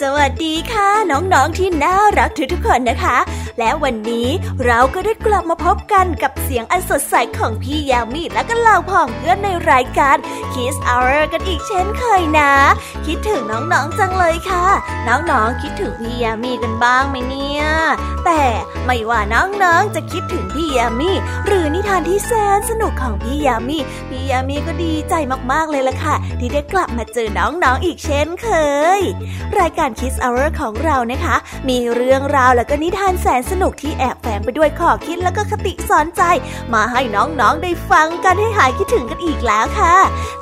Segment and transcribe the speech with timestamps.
[0.00, 3.16] สวัสดีค่ะ น้องๆที่น่ารักทุกๆคนนะคะ
[3.58, 4.28] และวันนี้
[4.64, 10.16] เราก็ได้กลับมาพบกันกับเสียงอันสดใสของพี่ยามีและก็เหล่าพ่องเพื่อนในรายการ
[10.52, 12.52] Kiss Hour กันอีกเช่นเคยนะ
[13.06, 14.66] คิดถึงน้องๆจังเลยค่ะ
[15.08, 17.62] น้องๆคิดถึงพี่ยามีกันบ้างไหมเนี่ย
[18.24, 18.42] แต่
[18.84, 21.10] ไม่ว่าน้องๆจะคิดถึงพี่ยามี
[21.46, 23.78] หรือนิทานที่แสนสนุกของพี่ยามี
[24.08, 25.14] พี่ยามีก็ดีใจ
[25.52, 28.48] มากๆเลยล่ะค่ะ ที่ได้กลับมาเจอน้องๆอีกเช่นเค
[28.98, 29.00] ย
[29.58, 31.36] รายการ Kiss Hour ของเรานะคะ
[31.68, 36.22] มีเรื่องราวและก็นิทานแสนสนุกที่แอบแฝงไปด้วยข้อคิดและก็คติสอนใจ
[36.74, 39.94] มาให้น้องๆได้ฟังกันให้หายคิดถึงกันอีกแล้วค่ะ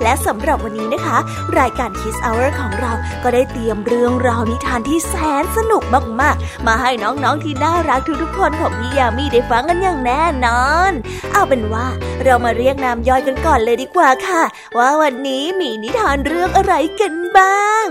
[0.03, 1.19] และสำหรับวันนี้นะคะ
[1.59, 2.93] รายการ Kiss Hour ของเรา
[3.23, 5.83] ก็ได้เตรียมเรื่องราวนิทานที่แสนสนุก
[6.21, 10.93] มากๆ มาให้น้องๆที่น่ารักทุกๆคนของพี่ยามีได้ฟังกันอย่างแน่นอน
[11.33, 11.87] เอาเป็นว่า
[12.25, 14.43] เรามาเรียกนามย่อยกันก่อนเลยดีกว่าค่ะ
[14.79, 17.87] ว่าวันนี้มีนิทานเรื่องอะไรกันบ้าง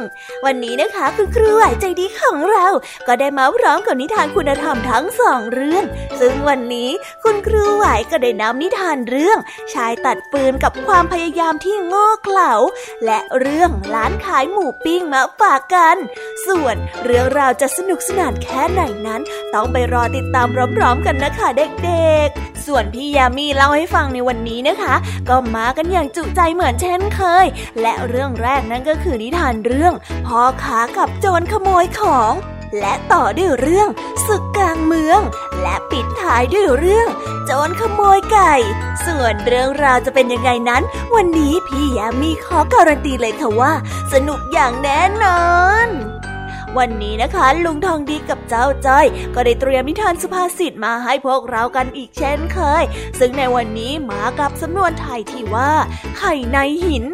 [0.46, 2.68] วันนี้นะคะคุณครูไหวใจดีของเรา
[3.08, 5.84] ก็ได้มาพร้อมกับนิทานคุณธรรมทั้ง้งสองเรื่อง
[6.20, 6.90] ซึ่งวันนี้
[7.24, 9.38] คุณครูไหวก็ได้นำนิทานเรื่อง
[9.74, 12.54] ชายตัดปืนกับความพยายามที่งอเขลา
[13.06, 15.98] และเรื่องร้านขายหมูปิ้งมาฝากกัน
[16.48, 19.22] ส่วนเรื่องราวจะสนุกสนานแค่ไหนนั้น
[19.54, 24.96] ต้องไปรอติดตามพร้อมๆกันนะคะเด็กๆ ส่วนพี่ยามีเล่าให้ฟังในวันนี้นะคะ
[25.30, 27.46] ก็มากันอย่างจุใจเหมือนเช่นเคย
[27.82, 29.94] และเรื่องแรกนั่นก็คือนิทานเรื่อง
[30.28, 32.32] พ่อขากับโจรขโมยของ
[32.80, 33.90] และต่อด้วยเรื่อง
[34.28, 35.20] ศึกกลางเมือง
[35.62, 37.08] และปิดท้ายด้วยเรื่อง
[37.46, 38.54] โจรขโมยไก่
[39.06, 40.84] ส่วนเรื่องราวจะเป็นยังไงนั้น
[41.16, 43.74] วันนี้พี่ยามีขอการันตีเลยค่ะว่า
[44.14, 45.44] สนุกอย่างแน่นอ
[45.88, 45.90] น
[46.78, 49.06] วันนี้นะคะ ลุงทองดีกับเจ้าจ้อย
[49.36, 52.84] ก็ได้เตรียมนิทานสุภาษิตมาให้พวกเรากันอีกเช่นเคย
[53.20, 55.72] ซึ่งในวันนี้มากับสำนวนไทยที่ว่า
[56.18, 57.06] ไข่ในหิน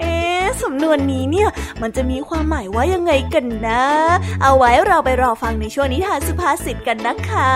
[0.00, 0.16] เอ๊
[0.62, 1.48] สำนวนนี้เนี่ย
[1.82, 3.84] มันจะมีความหมายว่ายังไงกันนะ
[4.42, 7.52] เอาไว้เราไปรอฟังในช่วงนิทานสุภาษิตกันนะคะ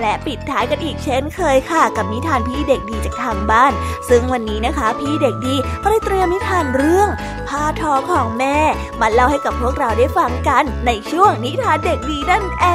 [0.00, 3.72] และปิดท้ายกันอีกเช่นเคยค่ะ กับนิทานพี่เด็กดีจากทางบ้าน
[4.08, 7.08] ซึ่งวันนี้นะคะ พี่เด็กดีก็ได้เตรียมนิทานเรื่อง
[7.48, 8.58] ผ้าทอของแม่
[9.00, 12.66] มาเล่าให้กับพวกเราได้ฟังกันในช่วงนิทานเด็กดีนั่นเอ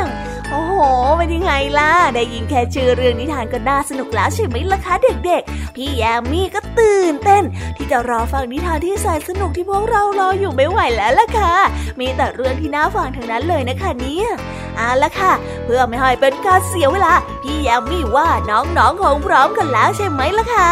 [0.00, 0.02] ง
[0.50, 0.74] โอ้โห
[1.18, 4.94] เป็นยังไงล่ะ ได้ยินแค่ชื่อเรื่องนิทานก็น่าสนุกแล้วใช่ไหมล่ะคะ
[5.26, 7.42] เด็กๆ พี่แยมมี่ก็ตื่นเต้น
[7.76, 11.54] ที่จะรอฟังนิทานที่แสนสนุกที่พวกเรารออยู่ไม่ไหวแล้วล่ะค่ะ
[12.00, 14.28] มีแต่เรื่องที่น่าฟังทั้งนั้นเลยนะคะเนี่ย
[14.76, 15.32] เอาละค่ะ
[15.64, 20.68] เพื่อไม่ให้เป็นการเสียเวลา พี่แยมมี่ว่าน้องๆของพร้อมกันแล้วใช่ไหมล่ะคะ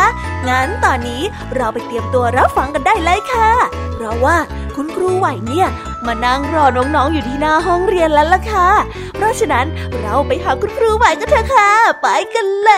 [0.48, 1.22] งั้นตอนนี้
[1.56, 3.50] เราไปเตรียมตัวรับฟังกันได้เลยค่ะ
[3.94, 4.36] เพราะว่า
[4.76, 5.68] คุณครูไหวเนี่ย
[6.08, 8.68] มานั่งรอน้องๆอยู่ที่หน้าห้องเรียนแล้วล่ะค่ะ
[9.16, 9.66] เพราะฉะนั้น
[10.00, 11.70] เราไปหาคุณครูไหวกันเถอะค่ะ
[12.02, 12.72] ไปกันเล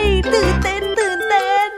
[0.00, 0.02] ย
[0.32, 1.70] ตื่นเต้นตื่นเต้น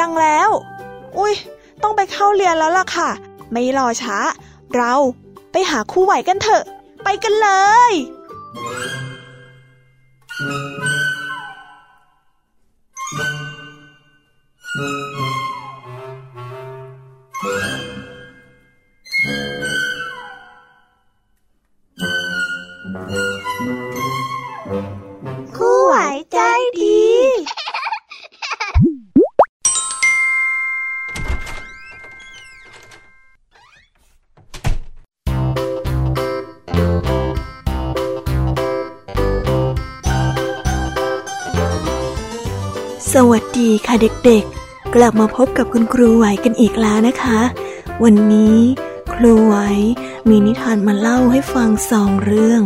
[0.00, 0.50] ยังแล้ว
[1.18, 1.34] อุ้ย
[1.82, 3.10] ต้องไปเข้าเรียนแล้วล่ะค่ะ
[3.52, 4.16] ไม่รอช้า
[4.76, 4.92] เรา
[5.52, 6.62] ไปหาคู่ไหวกันเถอะ
[7.04, 7.48] ไปกันเล
[7.90, 7.92] ย
[25.56, 25.96] คู่ไหว
[26.32, 26.38] ใจ
[26.80, 26.89] ดี
[43.12, 47.40] สวัสดีค่ะเด็กๆ กลับมาพบกับคุณครูไหวกันอีกแล้วนะคะ
[48.04, 48.58] วันนี้
[49.14, 49.56] ครูไหว
[50.28, 52.62] มีนิทานมาเล่าให้ฟังสองเรื่อง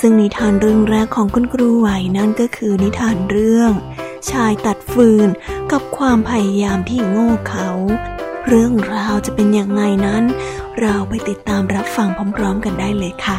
[0.00, 3.70] ซึ่งนิทานเรื่องแรกของคุณครูไหวนั่นก็คือนิทานเรื่อง
[4.30, 5.28] ชายตัดฟืน
[5.72, 7.68] กับความพยายามที่โง่เขา
[8.48, 10.24] เรื่องราวจะเป็นอย่างไงนั้น
[10.80, 13.36] เราไปติดตามรับฟังพร้อม ๆ กันได้เลยค่ะ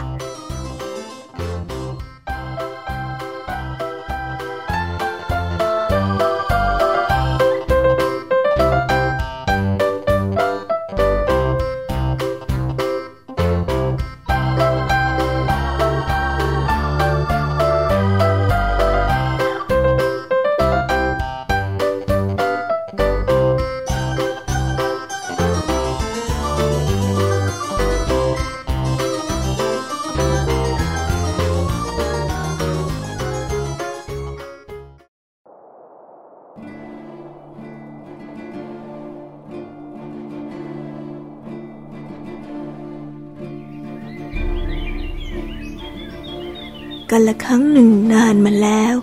[48.43, 48.95] มาแล้ว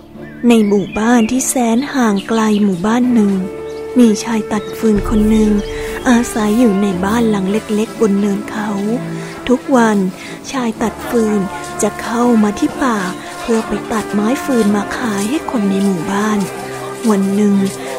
[0.47, 3.31] ในหมู่บ้านที่แสนห่างไกลหมู่บ้านหนึ่ง
[3.99, 5.51] มีชายตัดฟืนคนหนึ่ง
[6.09, 8.69] อาศัยอยู่ในบ้านหลังเล็กๆ บนเนินเขา
[9.47, 9.97] ทุกวัน
[10.51, 11.39] ชายตัดฟืน
[11.81, 12.99] จะเข้ามาที่ป่า
[13.41, 16.39] เพื่อไปตัดไม้ฟืนมาขายให้คนในหมู่บ้าน
[17.09, 17.55] วันหนึ่ง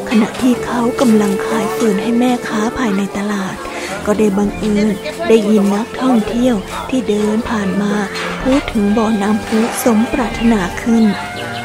[0.09, 3.57] ขณะที่เขากำลังขายฟืนให้แม่ค้าภายในตลาด
[4.07, 4.95] ก็ได้บังเอิญ
[5.29, 6.57] ได้ยินนักท่องเที่ยว
[6.91, 7.95] ที่เดินผ่านมา
[8.43, 11.05] พูดถึงบ่อน้ำพุสมปรารถนาขึ้น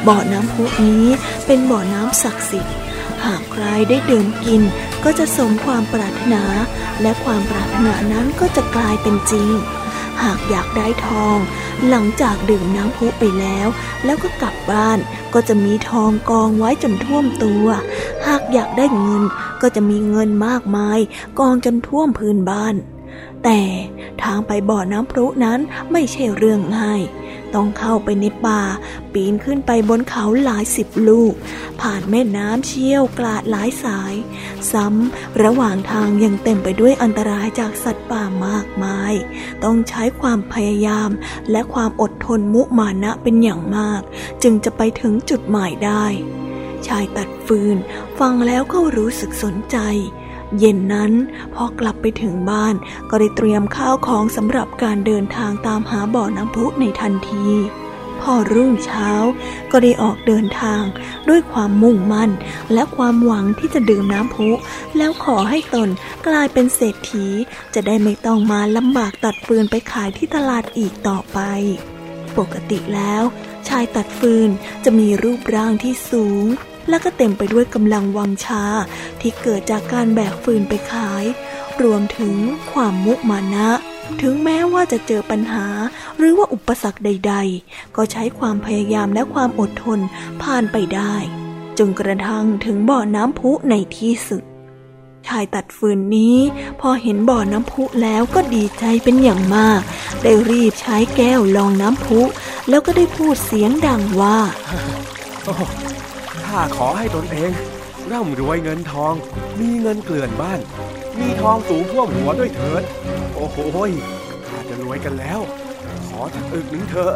[0.06, 1.06] บ่อน้ำพุนี้
[1.46, 2.76] เป็นบ่อน้ำศักดิ์สิทธิ์
[3.24, 4.62] หากใครได้ดื่มกิน
[5.04, 6.44] ก็จะสมความปรารถนา
[7.02, 9.50] และความปรารถนานั้นก็จะกลายเป็นจริง
[10.22, 11.38] หากอยากได้ทอง
[11.88, 13.68] หลังจากดื่มน้ำพุไปแล้ว
[14.04, 14.98] แล้วก็กลับบ้าน
[15.34, 17.66] ก็จะมีทองกองไว้จนท่วมตัว
[18.26, 19.22] หากอยากได้เงิน
[19.62, 20.98] ก็จะมีเงินมากมาย
[21.38, 22.74] กองจนท่วมพื้นบ้าน
[23.44, 23.60] แต่
[24.22, 25.60] ทางไปบ่อน้ำพุนั้น
[25.92, 27.02] ไม่ใช่เรื่องง่าย
[27.54, 28.62] ต้องเข้าไปในป่า
[29.12, 31.32] ปีนขึ้นไปบนเขาหลายสิบลูก
[31.80, 34.14] ผ่านแม่น้ำเชี่ยวกลาดหลายสาย
[34.72, 39.14] ซ้ำระหว่างทางยังเต็มไปด้วยอันตรายจากสัตว์ป่ามากมาย
[39.64, 41.10] ต้องใช้ความพยายาม
[41.50, 44.02] และความอดทนมุมานะเป็นอย่างมาก
[44.42, 46.04] จึงจะไปถึงจุดหมายได้
[46.86, 47.76] ชายตัดฟืน
[48.18, 49.78] ฟังแล้วก็รู้สึกสนใจ
[50.58, 51.12] เย็นนั้น
[51.54, 52.74] พอกลับไปถึงบ้าน
[53.10, 57.46] ก็ได้เตรียมข้าวของสำหรับการเดินทางตามหาบ่อน้ำพุในทันที
[58.20, 59.10] พอรุ่งเช้า
[59.72, 60.82] ก็ได้ออกเดินทาง
[61.28, 62.30] ด้วยความมุ่งมั่น
[62.72, 64.50] และความหวังที่จะดื่มน้ำพุ
[64.96, 65.88] แล้วขอให้ตน
[66.26, 67.26] กลายเป็นเศรษฐี
[67.74, 71.38] จะได้ไม่ต้องมาลำบากตัดฟืนไปขายที่ตลาดอีกต่อไป
[72.38, 73.22] ปกติแล้ว
[73.68, 74.50] ชายตัดฟืน
[74.84, 76.44] จะมีรูปร่างที่สูง
[76.88, 78.64] และก็เต็มไปด้วยกำลังวังชา
[79.20, 81.24] ที่เกิดจากการแบกฟืนไปขาย
[81.82, 82.34] รวมถึง
[82.72, 83.70] ความมุมานะ
[84.22, 85.66] ถึงแม้ว่าจะเจอปัญหา
[86.18, 90.00] หรือว่าอุปสรรคใด ๆ ก็ใช้ความพยายามและความอดทน
[90.42, 91.14] ผ่านไปได้
[91.78, 94.42] จนกระทั่งถึงบ่อน้ำพุในที่สุด
[95.28, 96.36] ชายตัดฟืนนี้
[96.80, 99.80] พอเห็นบ่อน้ำพุแล้วก็ดีใจเป็นอย่างมาก
[100.22, 102.20] ได้รีบใช้แก้วลองน้ำพุ
[102.68, 104.38] แล้วก็ได้พูดเสียงดังว่า
[106.48, 107.52] ข้าขอให้ตนเอง
[108.10, 109.14] ร่ำรวยเงินทอง
[109.60, 110.60] มีเงินเกลื่อนบ้าน
[111.18, 112.82] มีทองสูงท่วมหัวด้วยเถิด
[113.34, 113.56] โอ้โห
[114.46, 115.40] ข้าจะรวยกันแล้ว
[116.08, 117.14] ขอสักอึกหนึ่งเถอะ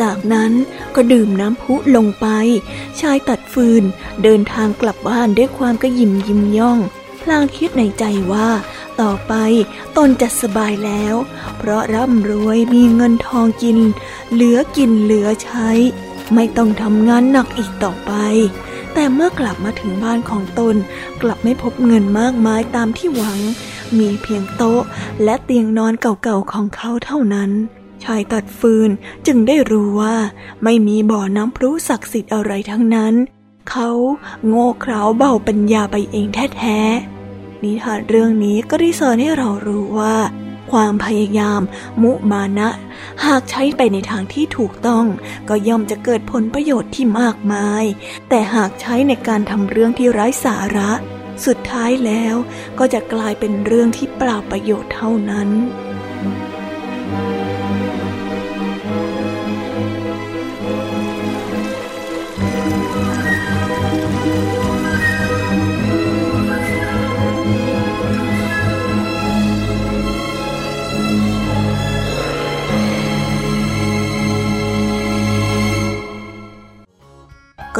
[0.00, 0.52] จากนั้น
[0.94, 2.26] ก็ดื่มน้ำพุลงไป
[3.00, 3.82] ชายตัดฟืน
[4.22, 6.78] เดินทางกลับบ้านด้วยความกระยิมยิ้มย่อง
[7.22, 8.48] พลางคิดในใจว่า
[9.00, 9.34] ต่อไป
[9.96, 11.14] ตนจะสบายแล้ว
[11.58, 13.78] เพราะร่ำรวยมีเงินทองกิน
[14.32, 15.70] เหลือกินเหลือใช้
[16.34, 18.12] ไม่ต้องทำงานหนักอีกต่อไป
[18.94, 20.76] แต่เมื่อกลับมาถึงบ้านของตน
[21.22, 23.38] กลับไม่พบเงินมากมายตามที่หวัง
[23.98, 24.82] มีเพียงโต๊ะ
[25.24, 27.50] และเตียงนอนเก่าๆของเขาเท่านั้น
[28.04, 28.90] ชายตัดฟืน
[29.26, 30.16] จึงได้รู้ว่า
[30.64, 33.14] ไม่มีบ่อน้ำพรุศักดิ์สิทธิ์อะไรทั้งนั้น
[33.70, 33.90] เขา
[34.46, 36.26] โง่เขลาเบาปัญญาไปเอง
[36.56, 40.16] แท้ๆนิทานเรื่องนี้ก็ได้สอนให้เรารู้ว่า
[40.72, 41.60] ความพยายาม
[42.02, 42.70] มุมานะ
[43.24, 45.06] หากใช้ไปในทางที่ถูกต้อง
[45.48, 47.84] ก็ย่อมจะเกิดผลประโยชน์ที่มากมาย
[48.28, 50.90] แต่หากใช้ในการทำเรื่องที่ไร้สาระ
[51.46, 52.36] สุดท้ายแล้ว
[52.78, 55.48] ก็จะกลายเป็นเรื่องที่เปล่าประโยชน์เท่านั้น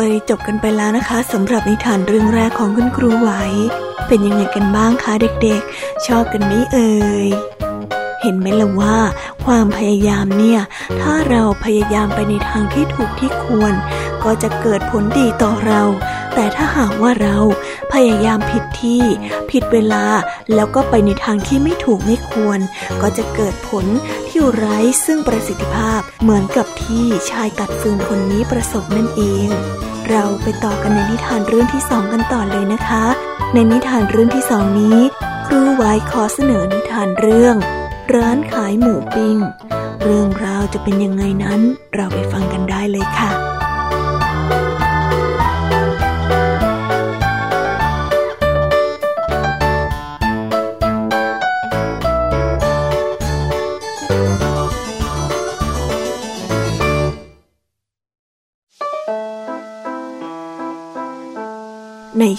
[0.03, 3.31] ก็ได้จบกันไปแล้วนะคะสำหรับนิทานเรื่องแรกของคุณครูไหว
[4.09, 6.93] เป็นยังไงกันบ้างคะเด็กๆ ชอบกันไหมเอ่
[7.27, 7.29] ย
[8.23, 8.97] เห็นไหมล่ะว่า
[9.45, 10.61] ความพยายามเนี่ย
[11.01, 13.75] ถ้าเราพยายามไปในทางที่ถูกที่ควร
[14.25, 15.83] ก็จะเกิดผลดีต่อเรา
[16.35, 17.37] แต่ถ้าหากว่าเรา
[17.93, 19.03] พยายามผิดที่
[19.51, 20.05] ผิดเวลา
[20.55, 22.61] แล้วก็ไปในทางที่ไม่ถูกไม่ควร
[23.03, 23.85] ก็จะเกิดผล
[24.29, 29.49] ที่ไร้ซึ่งประสิทธิภาพเหมือนกับที่ชายตัดฟืนคนนี้ประสบนั่นเอง
[30.11, 33.05] เราไปต่อกันในนิทานเรื่องที่สองกันต่อเลยนะคะ
[33.55, 34.99] ในนิทานเรื่องที่สองนี้
[35.47, 37.57] ครูไว้ขอเสนอนิทานเรื่อง
[38.15, 39.37] ร้านขายหมูปิ้ง
[40.03, 41.61] เรื่องราวจะเป็นยังไงนั้น
[41.95, 43.31] เราไปฟังกันได้เลยค่ะ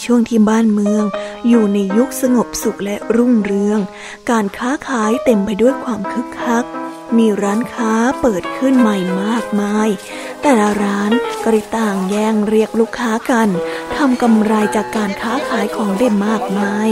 [0.05, 1.03] ช่วงที่บ้านเมือง
[1.47, 3.79] อยู่ในยุคสงบสุขและรุ่งเรือง
[4.29, 6.65] การค้าขายเต็มไปด้วยความคึกคัก
[7.17, 9.89] มีร้านค้าเปิดขึ้นใหม่มากมาย
[10.41, 11.11] แต่ละร้าน
[11.43, 13.49] ก็ได้ต่างแย่งเรียกลูกค้ากัน
[13.95, 16.89] ทำกำไรจากการค้าขายของได้มากมาย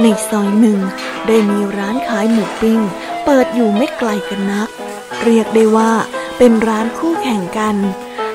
[0.00, 0.80] ในซอยหนึ่ง
[1.26, 2.80] ได้มีร้านขายหมูปิ้ง
[3.24, 4.68] เปิดอยู่ไม่ไกลกันนัก
[5.24, 5.92] เรียกได้ว่า
[6.38, 7.76] เป็นร้านคู่แข่งกัน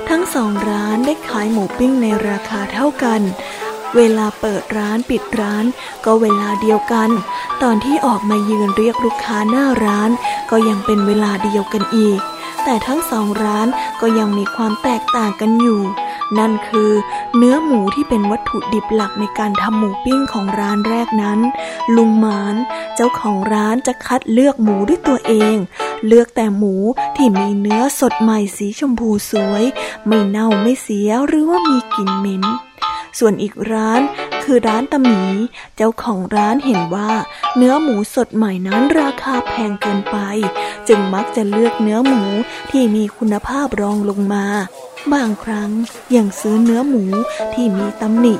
[0.10, 3.22] ทั้งสองร้านได้ขายหมูปิ้งในราคาเท่ากัน
[3.96, 5.66] เวลาเปิดร้านปิดร้าน
[6.06, 7.10] ก็เวลาเดียวกัน
[7.62, 10.10] ตอนที่ออกมายืนเรียกลูกค้าหน้าร้าน
[10.52, 12.20] ก็ยังเป็นเวลาเดียวกันอีก
[12.64, 13.68] แต่ทั้งสองร้าน
[14.02, 15.82] ก็ยังมีความแตกต่างกันอยู่
[16.38, 16.92] นั่นคือ
[17.38, 21.40] เนื้อหมูที่เป็นวัตถุดิบหลักในการทำหมูปิ้งของร้านแรกนั้น
[21.96, 22.56] ลุงหมาน
[22.96, 25.56] เจ้าของร้านจะคัดเลือกหมูด้วยตัวเอง
[26.08, 26.76] เลือกแต่หมู
[27.16, 29.64] ที่มีเนื้อสดใหม่สีชมพูสวย
[30.08, 32.44] ไม่เน่าไม่เสียหรือว่ามีกลิ่นเหม็น
[33.20, 34.02] ส่วนอีกร้าน
[34.44, 35.22] คือร้านตะหมี
[35.76, 37.12] เจ้าของร้านเห็นว่า
[37.58, 40.18] เนื้อหมูสดใหม่นั้นราคาแพงเกินไป
[40.88, 42.24] จึงมักจะเลือกเนื้อหมู
[42.72, 44.46] ที่มีคุณภาพรองลงมา
[45.14, 45.72] บางครั้ง
[46.16, 47.04] ยังซื้อเนื้อหมู
[47.54, 48.36] ที่มีตำหนิ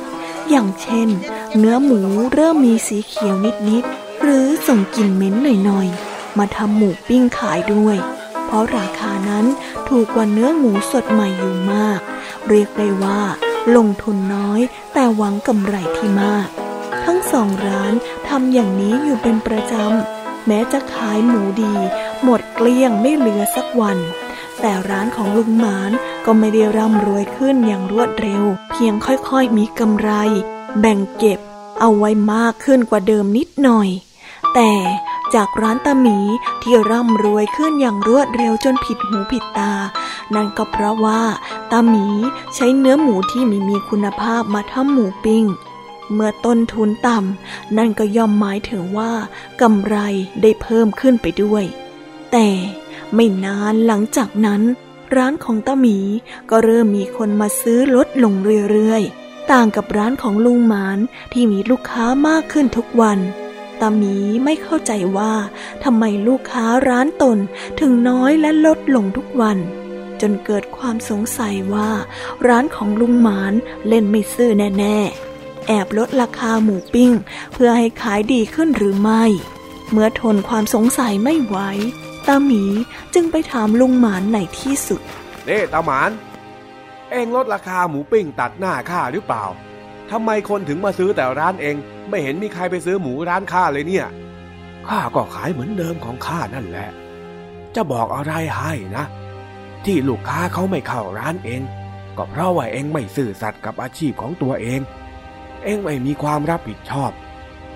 [0.50, 1.10] อย่างเช่น
[1.58, 2.00] เนื้อหมู
[2.34, 3.36] เริ่มมีสีเขียว
[3.70, 5.34] นิดๆหรือส่งกลิ่นเหม็น
[5.66, 7.98] หน่อยๆ มาทำหมูปิ้งขายด้วย
[8.46, 9.46] เพราะราคานั้น
[9.88, 12.00] ถูกกว่าเนื้อหมูสดใหม่อยู่มาก
[12.48, 13.22] เรียกได้ว่า
[13.76, 14.62] ลงทุนน้อย
[14.94, 16.48] แต่หวังกำไรที่มาก
[17.06, 17.94] ทั้งสองร้าน
[18.28, 21.74] ทำอย่างนี้อยู่เป็นประจำ แม้จะขายหมูดี
[22.24, 23.98] หมดเกลี้ยงไม่เหลือสักวัน
[24.62, 25.92] แต่ร้านของลุงหมาน
[26.26, 30.12] ก็ไม่ได้ร่ำรวยขึ้นอย่างรวดเร็ว เพียงค่อยๆมีกำไร
[30.80, 31.40] แบ่งเก็บ
[31.80, 33.90] เอาไว้มากขึ้นกว่าเดิมนิดหน่อย
[34.54, 34.72] แต่
[35.36, 36.18] จากร้านตาหมี
[36.62, 39.74] ที่ร่ำรวยขึ้นอย่างรวดเร็วจนผิดหูผิดตา
[40.36, 41.22] นั่นก็เพราะว่า
[41.72, 42.06] ตาหมี
[42.56, 45.46] ใช้เนื้อหมูที่มีมีคุณภาพมาทำหมูปิ้ง
[46.14, 49.14] เมื่อต้นทุนต่ำ นั่นก็ย่อมหมายถึงว่า
[49.62, 49.96] กำไร
[50.42, 51.64] ได้เพิ่มขึ้นไปด้วย
[52.32, 52.50] แต่
[53.16, 54.62] ไม่นานหลังจากนั้น
[55.16, 55.98] ร้านของตาหมี
[56.50, 58.34] ก็เริ่มมีคนมาซื้อลดลง
[58.72, 61.00] เรื่อยๆ ต่างกับร้านของลุงหมาน
[61.34, 63.20] ที่มีลูกค้ามากขึ้นทุกวัน
[63.82, 65.34] ตาหมีไม่เข้าใจว่า
[65.84, 67.38] ทำไมลูกค้าร้านตน
[67.80, 69.58] ถึงน้อยและลดลงทุกวัน
[70.22, 71.92] จนเกิดความสงสัยว่า
[72.48, 73.54] ร้านของลุงหมาน
[73.88, 77.12] เล่นไม่ซื่อแน่ๆ แอบลดราคาหมูปิ้ง
[77.54, 79.24] เพื่อให้ขายดีขึ้นหรือไม่
[79.92, 81.58] เมื่อทนความสงสัยไม่ไหว
[82.28, 82.64] ตาหมี
[83.14, 85.02] จึงไปถามลุงหมานในที่สุด
[85.46, 86.10] เน่ตาหมาน
[87.12, 89.44] เองลดราคาหมูปิ้งตัดหน้าข้าหรือเปล่า
[90.12, 91.76] ทำไมคนถึงมาซื้อแต่ร้านเอง
[92.10, 94.08] ไม่เห็นมีใครไปซื้อหมูร้านข้าเลยเนี่ย
[94.88, 96.90] ข้าก็ขายเหมือนเดิมของข้านั่นแหละ
[97.76, 99.06] จะบอกอะไรให้นะ
[99.86, 101.62] ที่ลูกค้าเขาไม่เข้าร้านเอง
[102.18, 104.82] ก็เพราะว่าเองไม่ซื่อสัตย์กับอาชีพของตัวเอง
[105.64, 107.12] เองไม่มีความรับผิดชอบ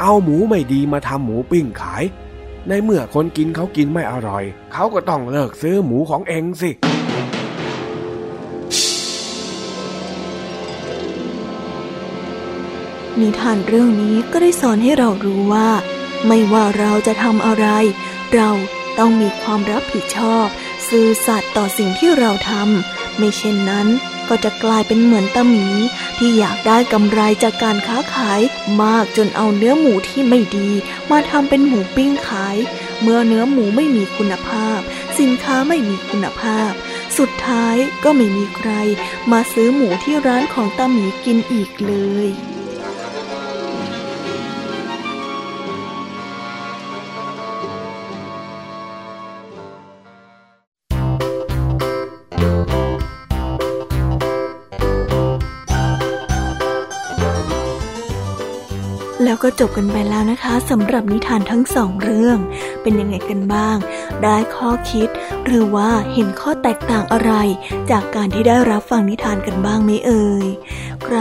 [0.02, 2.04] เอาหมูไม่ดีมาทำหมูปิ้งขาย
[2.68, 4.44] ในเมื่อคนกินเขากินไม่อร่อย
[4.74, 6.72] เขาก็ต้องเลิกซื้อหมูของเองสิ
[13.22, 15.70] นิทานเรื่องนี้ก็ได้สอนให้เรารู้ว่า
[16.28, 17.68] ไม่ว่าเราจะทำอะไร
[18.34, 18.50] เรา
[19.00, 20.46] ต้องมีความรับผิดชอบ
[20.88, 23.88] ซื่อสัตย์ต่อสิ่งที่เราทำไม่เช่นนั้น
[24.30, 25.68] ก็จะกลายเป็นเหมือนตาหมี
[26.18, 28.42] ที่อยากได้กำไรจากการค้าขาย
[28.82, 30.70] มากจนเอาเนื้อหมูที่ไม่ดี
[31.12, 32.58] มาทำเป็นหมูปิ้งขาย
[33.02, 34.80] เมื่อเนื้อหมูไม่มีคุณภาพ
[35.20, 36.72] สินค้าไม่มีคุณภาพ
[37.18, 38.72] สุดท้ายก็ไม่มีใคร
[39.32, 41.96] มาซื้อหมูที่ร้านของตาหมีกินอีกเล
[42.28, 42.30] ย
[59.44, 62.38] ก็จบกันไปแล้วนะคะสำหรับนิทานทั้งสองเรื่อง
[62.82, 63.78] เป็นยังไงกันบ้าง
[64.24, 65.10] ได้ข้อคิด
[65.46, 67.32] หรือว่าเห็นข้อแตกต่างอะไร
[67.92, 70.48] จากการที่ได้รับฟังนิทานกันบ้างไหมเอ่ย
[71.04, 71.18] ใคร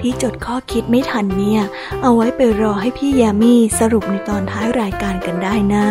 [0.00, 1.62] ที่จดข้อคิดไม่ทันเนี่ย
[2.02, 5.86] เอาไว้ไปรอให้พี่ยามีสรุปในตอนท้ายรายการกันได้นะ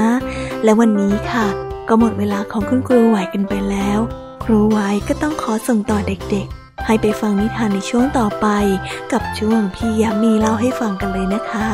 [0.64, 1.48] และวันนี้ค่ะ
[1.88, 4.00] ก็หมดเวลาของคุณครูไหวกันไปแล้ว
[4.44, 8.48] ครูไหวก็ต้องขอส่งต่อเด็กๆ ให้ไปฟังนิทานในช่วงต่อไป
[9.12, 11.70] กับช่วงพี่ยามีเล่าให้ฟังกันเลยนะคะ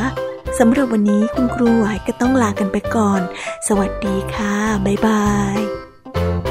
[0.60, 3.22] สำหรับวันนี้คุณครูไหวก็ต้องลากันไปก่อน
[3.68, 5.26] สวัสดีค่ะ บ๊ายบา
[5.58, 6.49] ย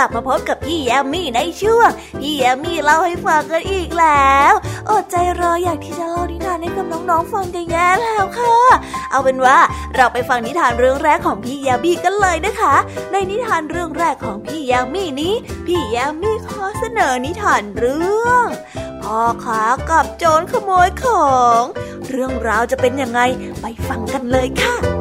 [0.00, 4.52] ลับมาพบกับพี่แยมมี่ในช่วงพี่แยมมี่เล่าให้ฟังกันอีกแล้ว
[4.90, 8.56] อดใจรออยากที่จะเล่านิทานให้กับน้องๆฟังกันแย่แล้วค่ะ
[9.10, 9.58] เอาเป็นว่า
[9.96, 12.74] เราไปฟังนิทานเรื่องแรกของพี่แยมมี่กันเลยนะคะ
[13.12, 15.34] ในนิทานเรื่องแรกของพี่แยมมี่นี้
[15.66, 18.46] พี่แยมมี่ขอเสนอนิทานเรื่อง
[19.02, 21.62] พ่อขากับโจรขโมยของ
[22.10, 23.20] เรื่องราวจะเป็นยังไง
[23.60, 24.99] ไปฟังกันเลยค่ะ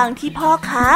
[0.00, 0.86] างที่พ่อค้า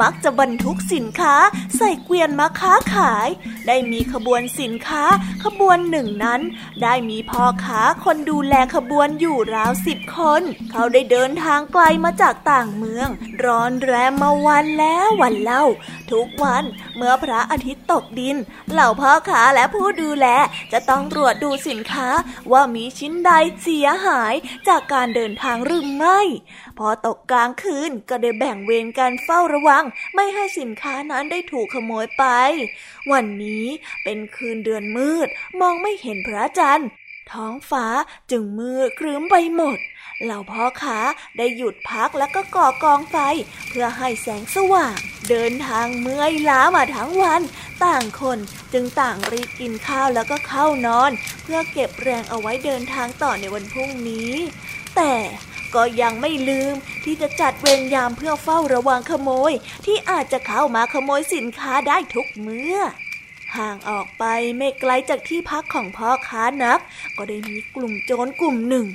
[0.00, 1.34] มักจะบรรทุกสินค้า
[1.76, 3.28] ใส่เกวียนมาค้าขาย
[3.68, 5.04] ได้มีขบวนสินค้า
[5.44, 6.40] ขบวนหนึ่งนั้น
[6.82, 13.08] ได้มีพ่อค้าคนดูแลขบวนอยู่ราวสิบคน เขาได้เดินทางไกลมาจากต่างเมือง
[13.44, 15.64] ร้อนแรมมาวันแล้ววันเล่า
[16.12, 16.64] ทุกวัน
[16.96, 18.36] เมื่อพระอาทิตย์ตกดิน
[18.72, 20.26] เหล่าพ่อค้าและผู้ดูแล
[20.72, 22.08] จะต้องตรวจดูสินค้า
[22.52, 23.30] ว่ามีชิ้นใด
[23.62, 24.34] เสียหาย
[24.68, 26.20] จากการเดินทางหรือไม่
[26.78, 32.24] พอตกกลางคืนก็ได้แบ่งเวรการเฝ้าระวัง ไม่ให้สินค้านั้นได้ถูกขโมยไป
[33.12, 33.66] วันนี้
[34.04, 35.28] เป็นคืนเดือนมืด
[35.60, 36.88] มองไม่เห็นพระจันทร์
[37.32, 37.86] ท้องฟ้า
[38.30, 39.78] จึงมืดครึ้มไปหมด
[40.22, 40.98] เหล่าพ่อค้า
[41.36, 43.16] ได้หยุดพักแล้วก็ก่อกองไฟ
[43.68, 44.96] เพื่อให้แสงสว่าง
[45.30, 47.42] เดินทางเมื่อยล้ามาทั้งวัน
[47.84, 48.38] ต่างคน
[48.72, 51.10] จึงต่างรีบกินข้าวแล้วก็เข้านอน
[51.42, 54.32] เพื่อเก็บแรงเอาไว้เดินทางต่อในวันพรุ่งนี้
[54.96, 55.14] แต่
[55.76, 59.52] ก็ยังไม่ลืม ที่จะจัดเวรยามเพื่อเฝ้าระวังขโมย
[59.84, 62.78] ที่อาจจะเข้ามาขโมยสินค้าได้ทุกเมื่อ
[63.56, 64.24] ห่างออกไป
[64.58, 66.80] ไม่ไกลจากที่พักของพ่อค้านัก
[67.16, 68.86] ก็ได้มีกลุ่มโจรกลุ่มหนึ่ง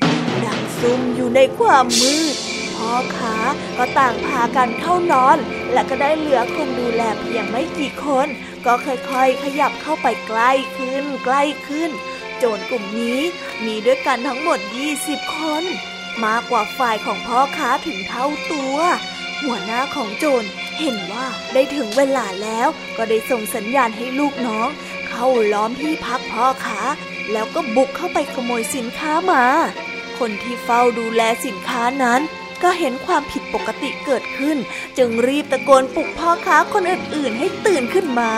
[0.43, 2.35] ดักซุ่มอยู่ในความมืด
[2.75, 3.35] พ่อค้า
[3.77, 5.37] ก็ต่างพากันเข้านอน
[5.73, 8.27] และก็ได้เหลือคนดูแลเพียงไม่กี่คน
[8.65, 11.91] ก็ค่อยๆ ขยับเข้าไปใกล้ขึ้น ใกล้ขึ้น
[12.37, 13.19] โจรกลุ่มนี้
[13.65, 14.59] มีด้วยกันทั้งหมด
[14.97, 15.63] 20 คน
[16.25, 18.77] มากกว่าฝ่ายของพ่อค้าถึงเท่าตัว
[19.43, 20.47] หัวหน้าของโจร
[20.79, 24.69] เห็นว่าได้ถึงเวลาแล้วก็ได้ส่งสัญญาณให้ลูกน้อง
[25.07, 26.81] เข้าล้อมที่พักพ่อค้า
[27.31, 29.45] แล้วก็บุกเข้าไปขโมยสินค้ามา
[30.19, 32.21] คนที่เฝ้าดูแลสินค้านั้น
[32.63, 34.57] ก็เห็นความผิดปกติเกิดขึ้น
[34.97, 38.33] จึงรีบตะโกนปลุกพ่อค้าคนอื่นๆ ให้ตื่นขึ้นมา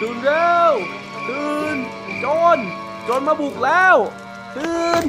[0.00, 0.72] ตื่นเร็ว
[1.28, 1.76] ตื่น
[2.20, 2.58] โจร
[3.04, 3.96] โจรมาบุกแล้ว
[4.56, 5.02] ตื่น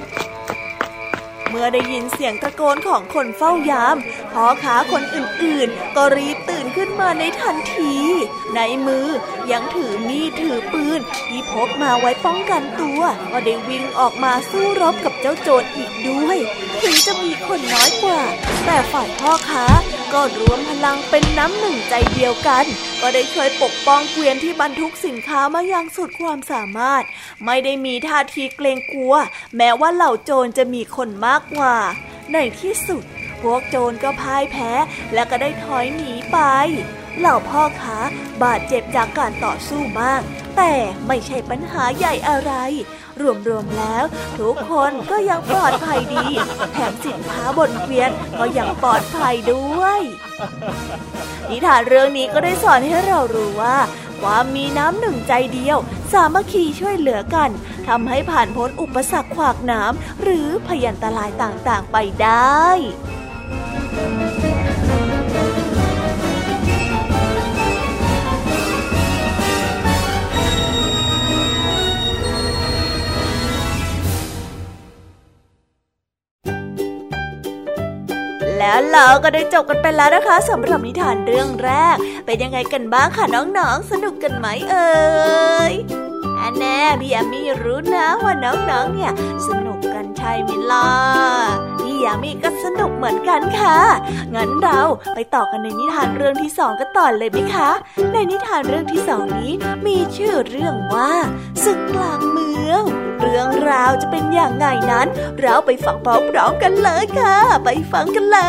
[1.50, 3.98] เมื่อได้ยินเสียงตะโกนของคนเฝ้ายาม
[4.34, 7.96] พ่อค้าคนอื่นๆ ก็รีบตื่นขึ้นมาในทันที
[8.56, 9.08] ในมือ
[9.52, 16.38] ยังถือมีดถือปืนที่พกมาไว้ป้องกันตัว ก็ได้วิ่งออกมาสู้รบกับเจ้าโจรอีกด้วย
[16.82, 18.22] ถึงจะมีคนน้อยกว่า
[18.66, 19.66] แต่ฝ่ายพ่อค้า
[20.14, 22.66] ก็รวมพลังเป็นน้ำหนึ่งใจเดียวกัน
[23.02, 27.04] ก็ได้ช่วยปกป้องเกวียนที่บรรทุกสินค้ามาอย่างสุดความสามารถ
[27.46, 29.14] ไม่ได้มีท่าทีเกรงกลัว
[29.58, 31.78] แม้ว่าเหล่าโจรจะมีคนมากกว่า
[32.34, 33.04] ในที่สุด
[33.41, 34.71] พวกโจรก็พ่ายแพ้
[35.13, 36.38] และก็ได้ถอยหนีไป
[37.17, 37.97] เหล่าพ่อค้า
[38.43, 40.21] บาดเจ็บจากการต่อสู้บ้าง
[40.58, 40.73] แต่
[41.08, 42.52] ไม่ใช่ปัญหาใหญ่อะไร
[43.47, 44.04] รวมๆแล้ว
[44.39, 46.25] ทุกคนก็ยังปลอดภัยดี
[46.73, 50.02] แถมสินค้าบนเกวียนก็ยังปลอดภัยด้วย
[51.49, 53.78] นิทานเรื่องนี้ก็ได้สอนให้เรารู้ว่า
[54.22, 55.78] ความมีน้ำหนึ่งใจเดียว
[56.12, 57.50] สามัคคีช่วยเหลือกัน
[57.88, 62.70] ทำให้ผ่านพ้นอุปสรรคขวากน้ำหรือพยันตรายต่างๆไปได้
[78.60, 81.95] แล้วเราก็ได้จบกันไปแล้วนะคะสำหรับนิทานเรื่องแรก
[82.26, 84.91] เป็นยังไงกันบ้างคะน้องๆ สนุกกันไหมเอ่
[85.72, 85.74] ย
[86.39, 89.12] อันแน่พี่แอมมี่รู้นะว่าน้องๆเนี่ย
[89.48, 90.89] สนุกกันใช่ไหมล่ะ
[92.04, 93.80] ยามีก็สนุกเหมือนกันค่ะ
[94.36, 94.82] งั้นเรา
[95.14, 97.70] ไปต่อกันในนิทานเรื่องที่สองกันต่อเลยไหมคะ
[98.14, 99.52] ในนิทานเรื่องที่สองนี้
[99.86, 101.12] มีชื่อเรื่องว่า
[101.64, 102.84] ศึกกลางเมือง
[103.22, 105.08] เรื่องราวจะเป็นอย่างไงนั้น
[105.42, 108.40] เราไปฟังพร้อมๆกันเลยค่ะ ไปฟังกันเล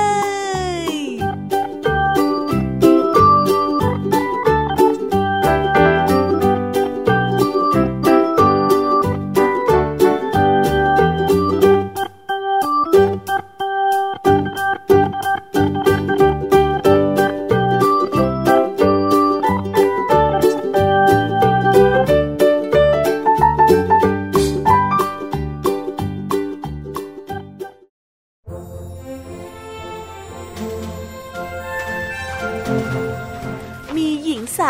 [0.00, 0.01] ย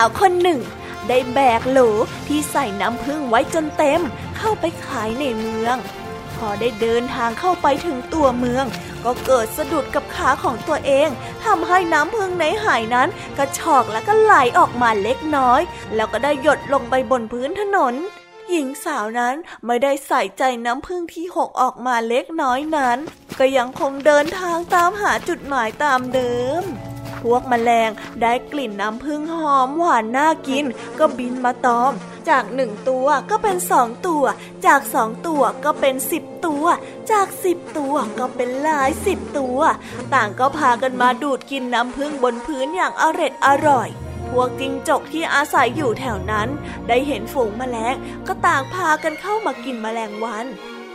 [0.03, 0.61] าวคนหนึ่ง
[1.09, 1.81] ได้แบกโหล
[2.27, 4.01] ที่ใส่น้ำผึ้งไว้จนเต็ม
[4.39, 5.77] เข้าไปขายในเมือง
[6.37, 8.65] พอได้เดินทางเข้าไปถึงตัวเมือง
[9.05, 11.09] ก็เกิดสะดุดกับขาของตัวเอง
[11.45, 15.61] ทำให้น้ำผึ้งในหายนั้น กระชอกและก็ไหลออกมาเล็กน้อย
[15.95, 17.95] แล้วก็ได้หยดลงไปบนพื้นถนน
[18.51, 19.35] หญิงสาวนั้น
[19.67, 22.99] ไม่ได้ใส่ใจน้ำผึ้งที่หกออกมาเล็กน้อยนั้น
[23.39, 26.65] ก็ยังคงเดินทางตามหาจุดหมายตามเดิม
[27.23, 27.91] พวกแมลง
[28.23, 30.65] ได้กลิ่นน้ำผึ้งหอมหวานน่ากิน
[30.99, 31.93] ก็บินมาตอม
[32.29, 34.25] จากหนึ่งตัวก็เป็นสองตัว
[34.67, 36.65] จากสองตัวก็เป็นสิบตัว
[37.11, 39.61] จากสิบตัวก็เป็นหลายสิบตัว
[40.15, 43.89] ต่างก็พากันมาดูดกินน้ำผึ้งบนพื้นอย่างอร็ดอร่อย
[44.31, 46.49] พวกจิงจกที่อาศัยอยู่แถวนั้น
[46.89, 47.95] ได้เห็นฝูงแมลง
[48.27, 50.47] ก็ต่างพากันเข้ามากินแมลงวัน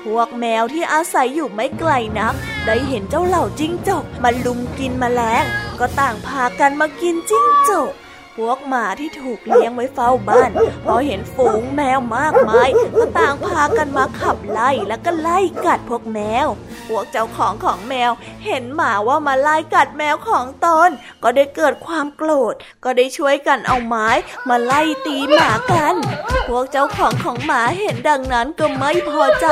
[0.08, 5.44] พวกแมวที่อาศัยอยู่ไม่ไกลนัก ได้เห็นเจ้าเหล่าจิ้งจกมาลุมกินมแมลง
[5.80, 7.92] ก็ต่างพากันมากินจิ้งจก
[8.38, 10.50] พวกหมาที่ถูกเลี้ยงไว้เฝ้าบ้าน
[10.86, 16.48] พอเห็นฝูงแมวมากมายก็ต่างพากันมาขับไล่แล้วก็ไล่กัดพวกแมว
[16.90, 18.12] พวกเจ้าของของแมว
[18.46, 20.90] เห็นหมาว่ามาไล่กัดแมวของตน
[21.24, 24.08] ก็ได้เกิดความโกรธ ก็ได้ช่วยกันเอาไม้
[24.50, 25.96] มาไล่ตีหมากัน
[26.50, 29.48] พวกเจ้าของของหมาเห็นดังนั้นก็ไม่พอใจ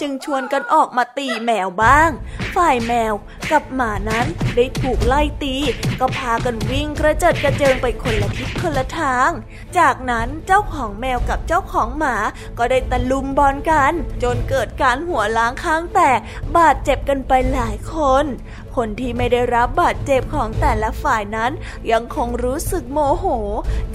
[0.00, 2.10] จึงชวนกันออกมาตีแมวบ้าง
[2.56, 3.14] ฝ่ายแมว
[3.50, 5.54] กับหมานั้นได้ถูกไล่ตี
[6.00, 9.30] ก็พากันวิ่งกระเจิดกระเจิงไปคนละทิศคนละทาง
[9.78, 12.16] จากนั้นเจ้าของแมวกับเจ้าของหมา
[12.58, 16.18] ก็ได้ตะลุมบอลกัน จนเกิดการหัวล้างข้างแตก
[16.56, 18.24] บาดเจ็บกันไปหลายคน
[18.76, 21.52] คนที่ไม่ได้รับบาดเจ็บของแต่ละฝ่ายนั้น
[21.92, 23.24] ยังคงรู้สึกโมโห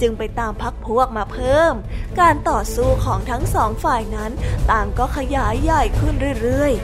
[0.00, 1.72] จึงไปตามพักพวกมาเพิ่ม
[2.20, 4.32] การต่อสู้ของทั้งสองฝ่ายนั้น
[4.70, 6.74] ต่างก็ขยายใหญ่ขึ้นเรื่อย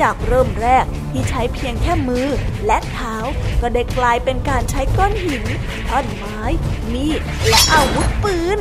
[0.00, 2.28] จากเริ่มแรกที่ใช้เพียงแค่มือ
[2.66, 3.16] และเท้า
[3.60, 5.44] ก็ได้กลายเป็นการใช้ก้อนหิน
[5.88, 6.40] ท่อนไม้
[6.92, 8.58] มีดและอาวุธปืน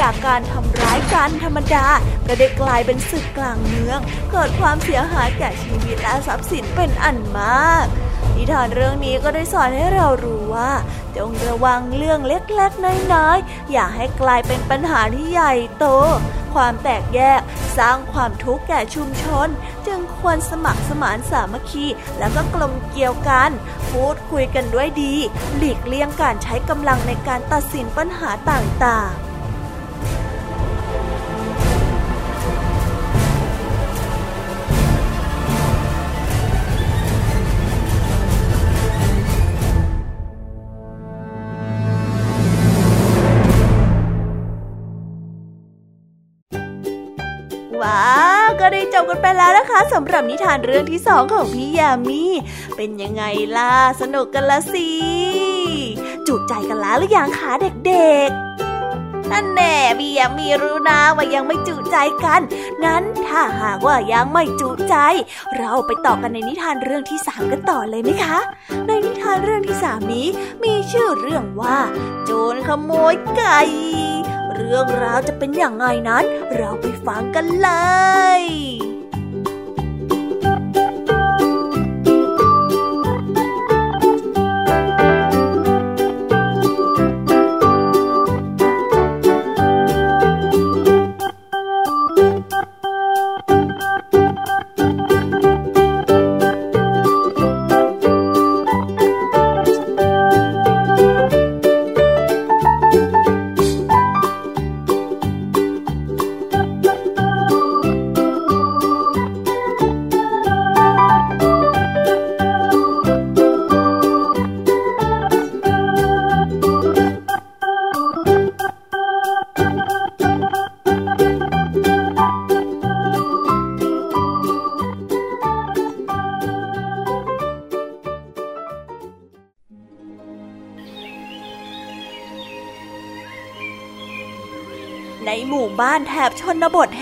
[0.00, 1.86] จากการทำร้ายกันธรรมดา
[2.26, 3.98] ก็ได้กลายเป็นศึกกลางเมือง
[4.32, 7.86] เกิดความเสียหายแก่ชีวิตและทรัพย์สินเป็นอันมาก
[8.36, 10.72] นิทานเรื่องนี้ก็ได้สอนให้เรารู้ว่า
[11.16, 15.86] จงระวังเรื่องเล็กๆน้อยๆ อย่าให้กลายเป็นปัญหาที่ใหญ่โต
[16.54, 17.40] ความแตกแยก
[17.78, 19.48] สร้างความทุกข์แก่ชุมชน
[19.86, 21.86] จึงควรสมัครสมานสามัคคี
[22.18, 23.50] แล้วก็กลมเกี่ยวกัน
[23.90, 25.14] พูดคุยกันด้วยดี
[25.56, 29.25] หลีกเลี่ยงการใช้กำลังในการตัดสินปัญหาต่างๆ
[48.98, 52.22] จบกันไปแล้วนะคะสำหรับนิทานเรื่องที่สองของพี่ยามี
[52.76, 53.24] เป็นยังไง
[53.56, 54.90] ล่ะ สนุกกันละสิ
[56.26, 57.50] จุใจกันแล้วหรือยังคะ
[57.86, 62.40] เด็กๆนั่นแน่พี่ยามีรู้นะว่ายังไม่จุใจกัน
[62.84, 64.96] งั้นถ้าหากว่ายังไม่จุใจ
[65.56, 68.38] เราไปต่อกันในนิทานเรื่องที่สามกันต่อเลยไหมคะ
[68.86, 70.26] ในนิทานเรื่องที่สามนี้
[70.64, 71.78] มีชื่อเรื่องว่า
[72.24, 73.60] โจรขโมยไก่
[74.54, 76.24] เรื่องราวจะเป็นอย่างไรนั้น
[76.56, 77.70] เราไปฟังกันเล
[78.35, 78.35] ย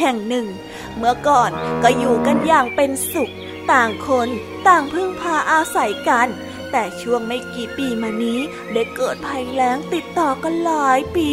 [0.05, 0.49] แห่งหนึ่ง
[0.97, 1.51] เมื่อก่อน
[1.83, 3.33] ก็อยู่กันอย่างเป็นสุข
[3.73, 4.29] ต่างคน
[4.67, 6.29] ต่างพึ่งพาอาศัยกัน
[6.71, 8.41] แต่ช่วงไม่กี่ปีมานี้
[8.73, 11.31] ได้เกิดภัยแล้งติดต่อกันหลายปี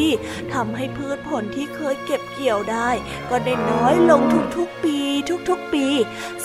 [0.54, 2.90] ทำให้พืชผลที่เคยเก็บเกี่ยวได้
[3.30, 4.22] ก็ได้น้อยลง
[4.58, 4.98] ทุกๆปี
[5.50, 5.88] ทุกๆปี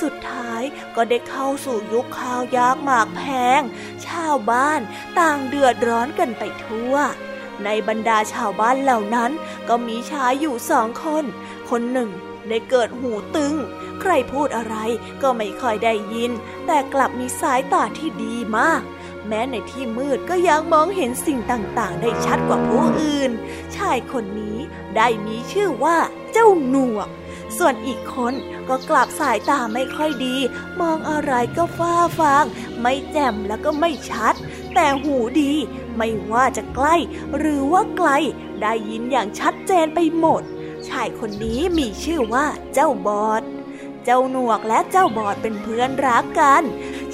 [0.01, 0.62] สุดท้าย
[0.97, 3.23] ก็ได้เข้าสู่ยุคข้าวยากหมากแพ
[3.59, 3.61] ง
[4.07, 4.81] ชาวบ้าน
[5.19, 6.97] ต่างเดือดร้อนกันไปทั่ว
[7.65, 9.31] ในบรรดาชาวบ้านเหล่านั้น
[9.69, 11.25] ก็มีชายอยู่สองคน
[11.71, 12.11] คนหนึ่ง
[12.49, 13.55] ได้เกิดหูตึง
[14.01, 14.77] ใครพูดอะไร
[15.23, 16.33] ก็ไม่ค่อยได้ยิน
[16.67, 18.83] แต่กลับมีสายตาที่ดีมาก
[19.27, 23.31] แม้ในที่มืดก็ยังมองเห็นสิ่งต่างๆ ได้ชัดกว่าผู้อื่น
[23.77, 24.59] ชายคนนี้
[24.97, 25.99] ได้มีชื่อว่า
[26.33, 27.09] เจ้าหนวก
[27.59, 28.35] ส่วนอีกคน
[28.69, 30.37] ก็กลับสายตาไม่ค่อยดี
[30.81, 32.45] มองอะไรก็ฟ้าฟาง
[32.81, 34.35] ไม่แจ่มแล้วก็ไม่ชัด
[34.75, 35.53] แต่หูดี
[35.97, 36.97] ไม่ว่าจะใกล้
[37.37, 38.11] หรือว่าไกล
[38.63, 40.43] ได้ยินอย่างชัดเจนไปหมด
[40.90, 43.42] ชายคนนี้มีชื่อว่าเจ้าบอด
[44.05, 46.62] เจ้าหนวกและเจ้าบอดเป็นเพื่อนรักกัน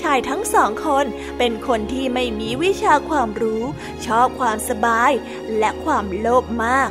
[0.03, 1.07] ชายทั้งสองคน
[1.39, 3.65] เป็นคนที่ไม่มีวิชาความรู้
[4.07, 5.13] ชอบความสบาย
[5.59, 6.91] และความโลภมาก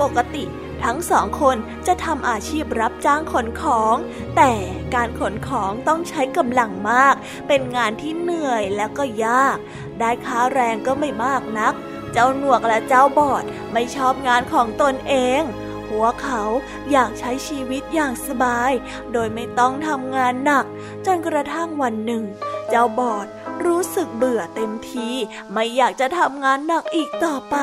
[0.00, 0.44] ปกติ
[0.84, 3.96] ทั้งสองคนจะทำอาชีพรับจ้างขนของ
[4.36, 4.52] แต่
[4.94, 7.14] การขนของต้องใช้กำลังมาก
[7.48, 9.56] เป็นงานที่เหนื่อยและก็ยาก
[10.00, 11.74] ได้ค่าแรงก็ไม่มากนัก
[12.12, 15.42] เจ้าหนวกและเจ้าบอดไม่ชอบงานของตนเอง
[15.88, 16.42] หัวเขา
[16.90, 18.72] อยากใช้ชีวิตอย่างสบาย
[19.12, 20.66] โดยไม่ต้องทำงานหนัก
[21.06, 22.24] จนกระทั่งวันหนึ่ง
[22.68, 23.26] เจ้าบอด
[23.64, 25.08] รู้สึกเบื่อเต็มที
[25.52, 27.56] ไม่อยากจะทำงานหนักอีกต่อไป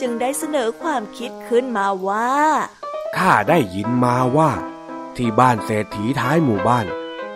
[0.00, 2.32] จึงได้เสนอความคิดขึ้นมาว่า
[3.16, 4.50] ข้าได้ยินมาว่า
[5.16, 6.86] ที่บ้านเศรษฐีท้ายหมู่บ้าน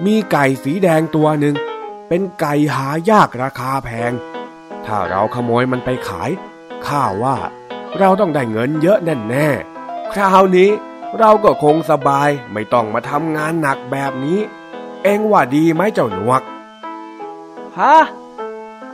[0.05, 1.57] มีไก่สีแดงตัวหนึ่ง
[2.09, 4.13] เป็นไก่หายากราคาแพง
[4.87, 6.31] ถ้าเราขโมยมันไปขาย
[6.87, 7.37] ข้าว่า
[7.99, 9.49] เราต้องได้เงินเยอะแน่แน่
[10.15, 10.71] คราวนี้
[11.19, 14.41] เราก็คงสบายไม่ต้องมาทำงานหนักแบบนี้
[15.03, 16.43] เอ็งว่าดีไหมเจ้าหนวก
[17.79, 17.97] ฮะ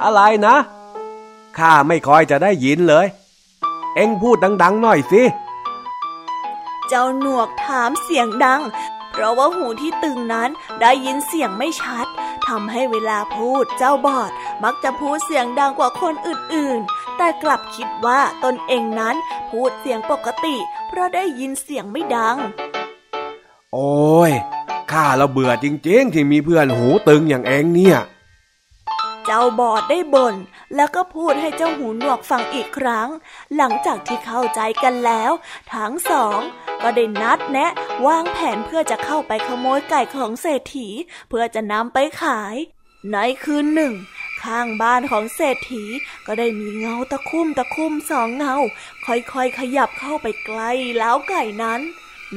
[0.02, 0.56] อะไรนะ
[1.58, 3.06] ข้าไม่คอยจะได้ยินเลย
[3.94, 5.22] เอ็งพูดดัง ๆ หน่อยสิ
[6.88, 8.62] เจ้าหนวกถามเสียงดัง
[9.12, 10.50] เพราะว่าหูที่ตึงนั้น
[10.80, 12.06] ได้ยินเสียงไม่ชัด
[12.48, 14.30] ทำให้เวลาพูดเจ้าบอด
[14.64, 19.16] มักจะพูดเสียงดังกว่าคนอื่นๆ แต่กลับคิดว่าตนเองนั้น
[19.50, 22.36] พูดเสียงปกติเพ ราะได้ยินเสียงไม่ดัง
[23.72, 24.32] โอ้ย
[24.92, 27.98] ข้าเราเบื่อจริงๆ ที่มีเพื่อนหูตึงอย่างเองเนี่ย
[29.26, 30.34] เจ้าบอดได้บ่น
[30.74, 33.08] แล้วก็พูดให้เจ้าหูหนวกฟังอีกครั้ง
[33.56, 35.32] หลังจากที่เข้าใจกันแล้ว
[35.74, 36.38] ทั้งสอง
[36.82, 37.70] ก็ได้นัดแนะ
[38.06, 40.88] วางแผนเพื่อจะเข้าไปขโมยไก่ของเศรษฐี
[41.28, 42.56] เพื่อจะนำไปขาย
[43.12, 43.92] ในคืนหนึ่ง
[44.44, 45.84] ข้างบ้านของเศรษฐี
[46.26, 48.56] ก็ได้มีเงาตะคุ่มตะคุ่มสองเงา
[49.06, 51.80] ค่อยๆขยับเข้าไปใกล้แล้วไก่นั้น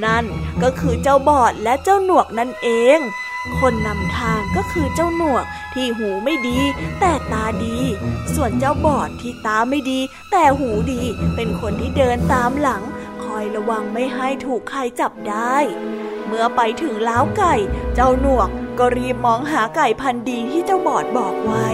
[0.06, 0.26] นั่น
[0.64, 3.00] ก็คือเจ้าบอดและเจ้าหนวกนั่นเอง
[3.60, 6.60] คนนำทางก็คือเจ้าหนวกที่หูไม่ดี
[7.00, 7.78] แต่ตาดี
[8.36, 10.00] ส่วนเจ้าบอดที่ตาไม่ดี
[10.32, 11.02] แต่หูดี
[11.36, 12.84] เป็นคนที่เดินตามหลัง
[13.26, 15.58] คอยระวังไม่ให้ถูกใครจับได้
[16.28, 17.56] เมื่อไปถึงล้าวไก่
[17.96, 21.68] เจ้าหนวกก็รีบมองหาไก่พันธุ์ดีที่เจ้าบอดบอกไว้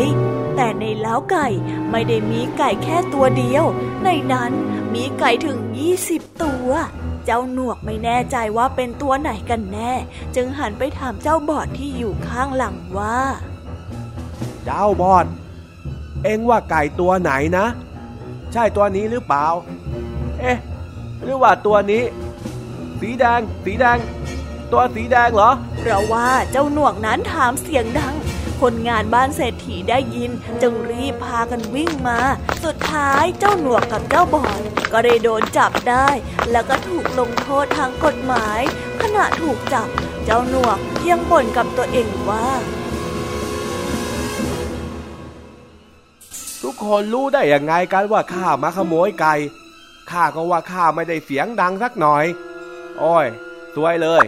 [0.56, 1.48] แต่ในล้าวไก่
[1.92, 3.66] ไม่ได้มีไก่แค่ตัวเดียว
[4.04, 4.52] ในนั้น
[4.94, 5.58] มีไก่ถึง
[6.00, 6.70] 20 ตัว
[7.26, 9.94] เจ้าหนวกไม่แน่ใจว่าเป็นตัวไหนกันแน่
[10.36, 13.20] จึงหันไปถามเจ้าบอดที่อยู่ข้างหลังว่า
[14.66, 15.26] เจ้าบอด
[16.24, 17.66] เอ็งว่าไก่ตัวไหนนะ
[18.54, 19.46] ใช่ตัวนี้หรือเปล่า
[20.40, 20.58] เอ๊ะ
[21.26, 22.04] หรือว่าตัวนี้
[23.00, 23.98] สีแดง สีแดง
[24.72, 28.16] ตัวสีแดงเหรอ เพราะว่าเจ้าหนวกนั้นถามเสียงดัง
[28.62, 32.20] คนงานบ้านเศรษฐีได้ยิน จึงรีบพากันวิ่งมา
[32.64, 34.62] สุดท้ายเจ้าหนวกกับเจ้าบอย
[34.94, 36.08] ก็ได้โดนจับได้
[36.52, 38.62] แล้วก็ถูกลงโทษทางกฎหมาย
[39.02, 39.88] ขณะถูกจับ
[40.26, 40.78] เจ้าหนวก
[41.10, 42.46] ยังบ่นกับตัวเองว่า
[46.62, 49.34] ทุกคนรู้ได้ยังไงกันว่าข้ามาขโมยไก่
[50.12, 52.26] ข้าก็ว่าข้าไม่ได้เสียงดังสักหน่อย
[53.00, 53.28] โอ้ย
[53.76, 54.24] สวยเลย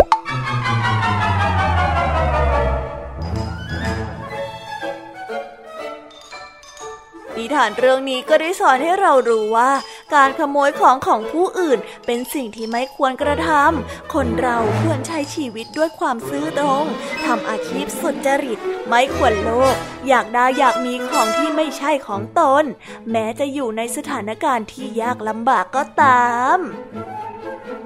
[7.37, 9.69] นิทานเรื่องนี้ก็ได้สอนให้เรารู้ว่า
[10.13, 16.85] การขโมยของของผู้อื่น เป็นสิ่งที่ไม่ควรกระทำ คนเราควรใช้ชีวิตด้วยความซื่อตรง
[17.25, 19.75] ทำอาชีพสุจริต ไม่ควรโลภ
[20.07, 22.63] อยากได้อยากมีของที่ไม่ใช่ของตน
[23.11, 26.59] แม้จะอยู่ในสถานการณ์ที่ยากลำบากก็ตาม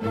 [0.04, 0.10] แล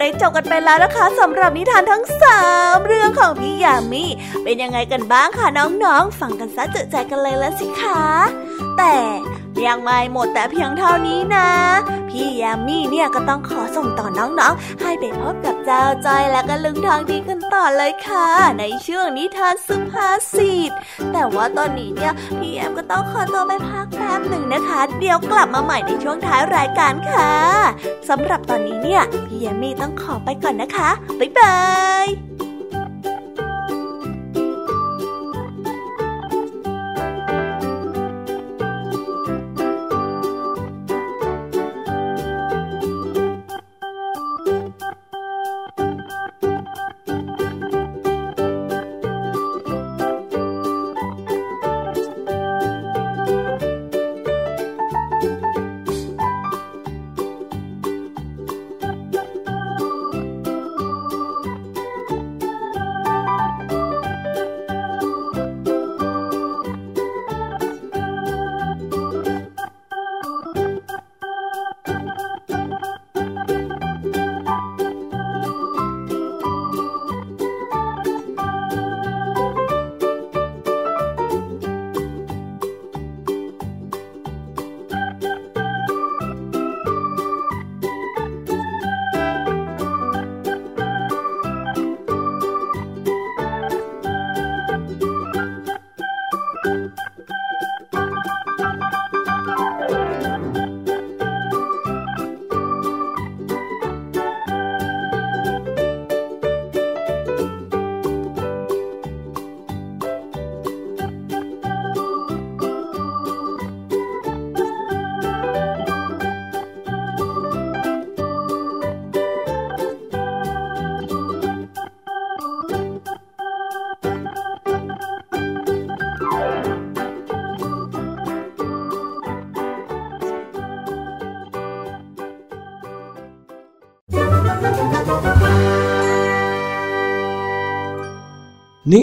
[0.00, 2.42] ได้จบกันไปแล้วนะคะสำหรับนิทานทั้งสา
[2.74, 4.04] มเรื่องของพี่ยามี
[4.44, 8.02] เป็นยังไงกันบ้างคะน้องๆ ฟังกันซะเจอใจกันเลยละสิคะ
[8.78, 8.94] แต่
[9.66, 11.48] ยังไม่หมดแต่เพียงเท่านี้นะ
[12.10, 18.28] พี่ยามี่เนี่ยก็ต้องขอส่งต่อน้องๆ ให้ไปพบกับเจ้าจอยและก็ลุงทองดีกันต่อเลยค่ะ
[18.58, 20.70] ในช่วงนิทานสุภาษิต
[21.12, 27.32] แต่ว่าตอนนี้เนี่ยพี่แอมก็ต้องขอตัวไปพักแป๊บหนึ่งนะคะ เดี๋ยวกลับมาใหม่ในช่วงท้ายรายการค่ะ
[28.08, 30.90] สำหรับตอนนี้เนี่ยพี่ยามีต้องขอไปก่อนนะคะ
[31.20, 31.56] บ๊ายบา
[32.04, 32.47] ย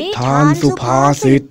[0.02, 1.42] นิทานสุภาษิต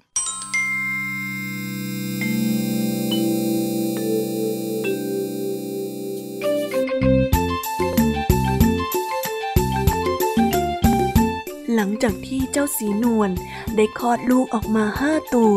[11.74, 13.30] หลังจากที่เจ้าสีนวล
[13.76, 15.56] ได้คลอดลูกออกมาห้าตัว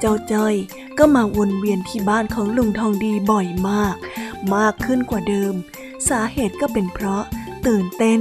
[0.00, 0.54] เจ้าจ้อย
[0.98, 3.96] ก็มาวนเวียนที่บ้านของลุงทองดีบ่อยมาก
[4.54, 5.54] มากขึ้นกว่าเดิม
[6.08, 7.24] สาเหตุก็เป็นเพราะ
[7.66, 8.20] ตื่นเต้น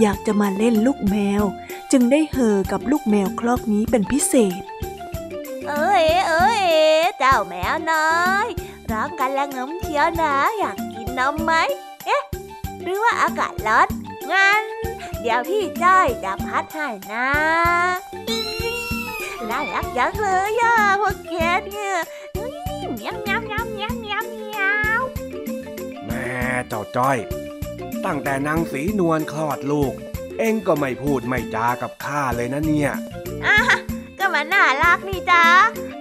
[0.00, 1.42] อยากจะมาเล่นลูกแมว
[1.92, 4.62] จึงได้เห่อกับลูกแมวคลอกนี้เป็นพิเศษ
[5.68, 6.62] เอ้ยเอ้ย
[7.18, 8.48] เจ้าแมวน้อย
[8.90, 11.52] ร้องกันและงมเชียวนะอยากกินนมไหม
[12.06, 12.22] เอ๊ะ
[12.82, 13.88] หรือว่าอากาศร้อน
[14.30, 14.64] งั้น
[15.20, 17.28] เดี๋ยวพี่จ้อยจะพัดให้นะ
[19.48, 21.34] น่ารักจังเลยอะพวกแก
[21.66, 21.94] เนี่ย
[22.94, 24.64] เมียวเมียวเมียวเมียวเมียวเมีย
[25.00, 25.02] ว
[26.06, 26.24] แม่
[26.68, 27.18] เจ้าจ้อย
[28.04, 29.94] ตั้งแต่นางสีนวลคลอดลูก
[30.38, 32.90] เอ็งก็ไม่พูดไม่จากับข้าเลยนะเนี่ย
[33.46, 33.58] อะ
[34.18, 35.44] ก็มันน่ารักนี่จ้า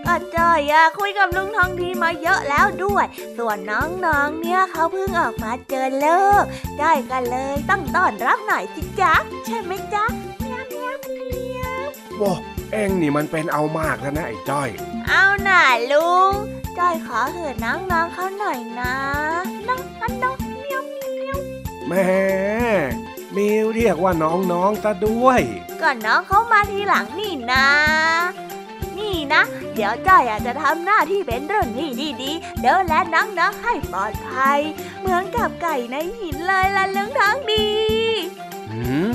[0.06, 3.06] ก็จ้อยอะคุยกับลุงทองดีมาเยอะแล้วด้วย
[3.38, 6.44] ส่วนน้องๆ เนี่ยเขาเพิ่งออกมาเจอเลิก
[6.82, 9.14] จ้อยกันเลยต้องต้อนรับหน่อยจิจ๊ะ
[9.46, 10.06] ใช่ไหมจ๊ะ
[10.40, 11.86] เมียวเมียวเมียว
[12.22, 12.34] ว้า
[12.72, 14.70] เอ็งนี่มันเป็นเอามากแล้วนะไอ้จ้อย
[15.08, 16.32] เอาหน่าลุง
[16.78, 18.94] จ้อยขอเหินน้องๆเขาหน่อยนะ
[19.68, 21.38] น้องอันน้องเมียวเมียว
[21.88, 22.06] แม่
[23.38, 25.42] มิวเรียกว่าน้องๆซะด้วย
[25.82, 27.68] ก็น้องเขามาทีหลังนี่นะ
[28.98, 29.42] นี่นะ
[29.76, 31.90] เดี๋ยวจ้อยอาจจะทำหน้าที่เป็นรุ่นนี่
[32.22, 34.60] ดีๆเดินและน้องๆให้ปลอดภัย
[35.00, 37.68] เหมือนกับไก่ในหินเลยล่ะลุงทั้งดี
[38.72, 39.12] หืม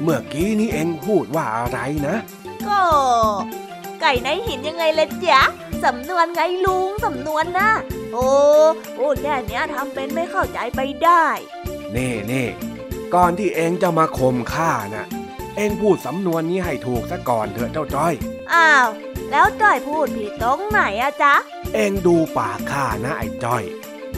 [0.00, 2.16] เมื่อกี้นี้เอ็งพูดว่าอะไรนะ
[2.68, 2.82] ก็
[4.00, 5.42] ไก่ในหินยังไงล่ะจ๊ะ
[5.84, 7.70] สำนวนไงลุงสำนวนนะ
[8.12, 8.28] โอ้
[8.96, 11.26] พูดแค่เนี้ยทำเป็นไม่เข้าใจไปได้
[11.92, 12.44] เน่เน่
[13.14, 15.06] ก่อนที่เอ็งจะมาข่มข้าน่ะ
[15.56, 18.14] เอ็งพูดสำนวนนี้ให้ถูกซะก่อนเถอะเจ้าจ้อย
[18.52, 18.88] อ้าว
[19.30, 21.34] แล้วจ้อยพูดผิดตรงไหนอะจ๊ะ
[21.74, 23.62] เอ็งดูปากข้านะไอ้จ้อย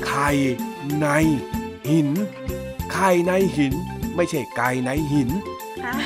[0.07, 0.29] ไข่
[1.01, 1.07] ใน
[1.89, 2.09] หิน
[2.93, 3.75] ไข่ในหิน
[4.15, 5.31] ไม่ใช่ไก่ในหิน
[5.87, 5.97] อ้า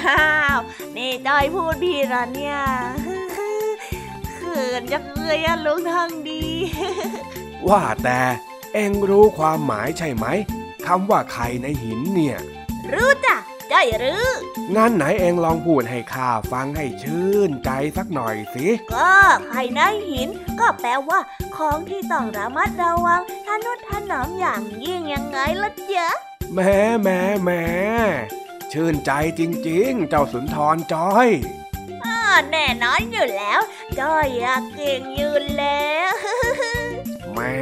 [0.57, 0.61] ว
[0.97, 2.59] นี่จ้อยพูดผิดเหรอเนี่ย
[4.35, 6.45] เขินจังเลยอะลุงทางดี
[7.69, 8.21] ว่าแต่
[8.75, 10.27] เอ็งรู้ความหมายใช่ไหม
[10.87, 12.39] คำว่าไข่ในหินเนี่ย
[12.93, 13.37] รู้จ้ะ
[13.73, 14.27] จ้อยรู้
[14.75, 19.13] งั้นไหนเอ็งลองพูดให้ข้าฟังให้ชื่นใจสักหน่อยสิ ก็
[19.49, 19.81] ไข่ใน
[20.11, 20.29] หิน
[20.61, 21.19] ก็แปลว่า
[21.57, 26.09] ของที่ต้องระมัดระวังทนุถนอมอย่างยิ่งยังไงล่ะจ๊ะ
[26.53, 27.63] แหม่แหม่แหม่
[28.73, 31.29] ชื่นใจจริงๆ เจ้าสุนทรจอย
[32.05, 32.19] อ่า
[32.51, 33.61] แน่นอนอยู่แล้ว
[33.99, 36.15] จ้อยอะเก่งอยู่แล้ว
[37.33, 37.57] แหม่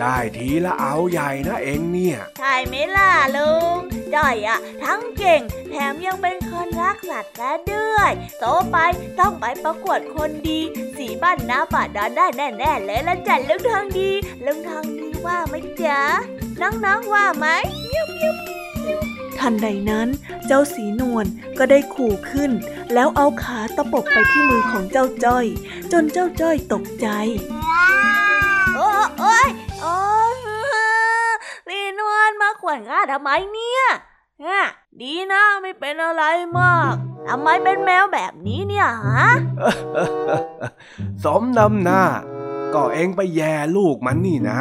[0.00, 3.78] ได้ทีละเอาใหญ่นะเอ็งเนี่ย ใช่ไหมล่ะลุง
[4.14, 5.40] จ้อยอะทั้งเก่ง
[5.70, 8.76] แถมยังเป็นคนรักสัตว์และด้วย โตไป
[9.20, 10.60] ต้องไปประกวดคนดี
[10.96, 14.10] สีบ้านนาป่าดอนได้แน่ๆเลยละจันลุงทองดี
[14.44, 16.00] ลุงทองดีว่าไหมจ๊ะ
[16.60, 17.46] น้องๆว่าไหม
[19.38, 20.08] ทันใดนั้น
[20.46, 21.26] เจ้าสีนวล
[21.58, 22.50] ก็ได้ขู่ขึ้น
[22.94, 25.46] แล้วเอาขาตะปบไปที่มือของเจ้าจ้อย
[25.92, 27.08] จนเจ้าจ้อยตกใจ
[28.74, 28.88] โอ้
[29.18, 29.48] โอ้ย
[29.82, 29.98] โอ้
[30.34, 30.36] ย
[31.66, 33.82] พี่นวลมาขวนข้าทำไมเนี่ย
[34.44, 34.62] ฮะ
[35.00, 36.24] ดีนะไม่เป็นอะไร
[36.58, 36.94] มาก
[37.28, 39.28] ทำไมเป็นแมวแบบนี้เนี่ยฮะ
[41.24, 42.02] สมนำหน้า
[42.74, 44.60] ก็เอ็งไปแย่ลูกมันนี่นะ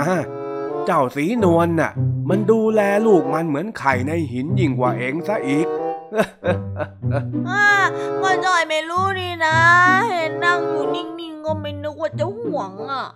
[0.85, 1.91] เจ้าสีนวลน่ะ
[2.29, 5.67] มันดูแลลูกมันเหมือนไข่ในหินยิ่งกว่าเอ็งซะอีก
[7.49, 7.65] อ่า
[8.21, 9.57] ก็จอยไม่รู้นี่นะ
[10.09, 13.07] เห็นนั่งอยู่นิ่งๆก็ไม่นึกว่าจะห่วงอะ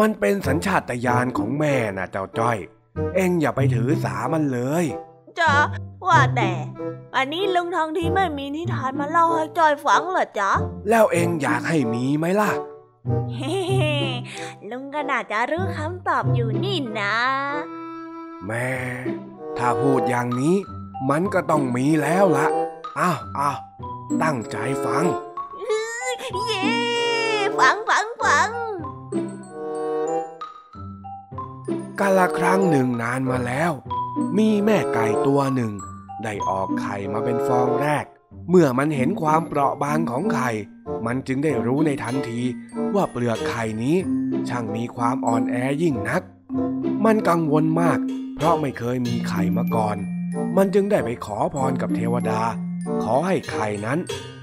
[0.00, 2.58] มันเป็นสัญชาตญาณของแม่นะเจ้าจ้อย
[3.14, 4.84] เอ็งอย่าไปถือสามันเลย
[5.40, 5.54] จ๊ะ
[6.08, 6.50] ว่าแต่
[7.16, 10.50] อันนี้ลุงทองที่ไม่มีนิทานมาเล่าให้จอยฟังเหรอจ๊ะ
[10.88, 12.50] แล้วเอ็งอยากให้มีไหมล่ะ
[13.34, 13.56] เฮ้
[14.70, 17.16] ลุงก็น่าจะรู้คำตอบอยู่นี่นะ
[18.46, 18.68] แม่
[19.58, 20.56] ถ้าพูดอย่างนี้
[21.10, 22.46] มันก็ต้องมีแล้วละ
[22.98, 23.58] อ้าวอ้าว
[24.22, 25.04] ตั้งใจฟัง
[26.46, 26.79] เย้
[32.00, 33.72] กาละครั้งหนึ่งนานมาแล้ว
[34.38, 35.72] มีแม่ไก่ตัวหนึ่ง
[36.24, 38.04] ได้ออกไข่มาเป็นฟองแรก
[38.50, 40.50] เมื่อมันเห็นความเปราะบางของไข่
[41.06, 42.40] มันจึงได้รู้ในทันที
[42.94, 43.96] ว่าเปลือกไข่นี้
[44.48, 46.22] ช่างมีความอ่อนแอยิ่งนัก
[47.04, 47.98] มันกังวลมาก
[48.36, 49.96] เพราะไม่เคยมีไข่มาก่อน
[50.56, 52.42] มันจึงได้ไปขอพรกับเทวดา
[53.04, 53.98] ขอให้ไข่นั้น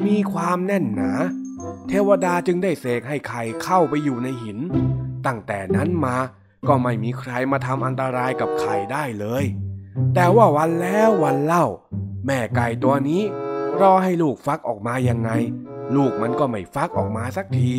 [0.05, 1.12] มีความแน่นหนา
[1.89, 4.60] เทวดาจึงได้เสกให้ไข่เข้าไปอยู่ในหิน
[5.26, 6.16] ตั้งแต่นั้นมา
[6.68, 9.43] ก็ไม่มีใครมาทำอันตรายกับไข่ได้เลย
[10.15, 11.65] แต่ว่าวันแล้ววันเล่า
[12.26, 13.22] แม่ไก่ตัวนี้
[13.80, 15.32] รอให้ลูกฟักออกมายังไง
[15.95, 17.72] ลูกมันก็ไม่ฟักออกมาสักที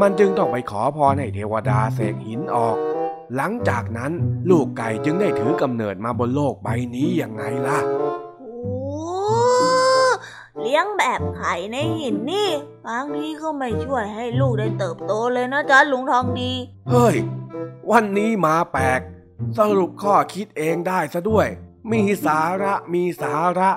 [0.00, 2.76] มันจึงต้องไปขอพรให้เทวดาเสกหินออก
[3.36, 4.12] หลังจากนั้น
[4.50, 7.78] ลูกไก่จึงได้ถือกำเนิดมาบนโลกใบนี้ยังไงล่ะ
[8.38, 8.52] โอ้
[10.60, 12.50] เลี้ยงแบบไข่ในหินนี่
[12.86, 16.52] บางทีก็ไม่ช่วยให้ลูกได้เติบโตเลยนะจ๊ะลุงทองดี
[16.90, 17.16] เฮ้ย
[17.90, 19.00] วันนี้มาแปลก
[19.58, 21.46] สรุปข้อคิดเองได้ซะด้วย
[21.92, 23.70] มีสาระมีสาระ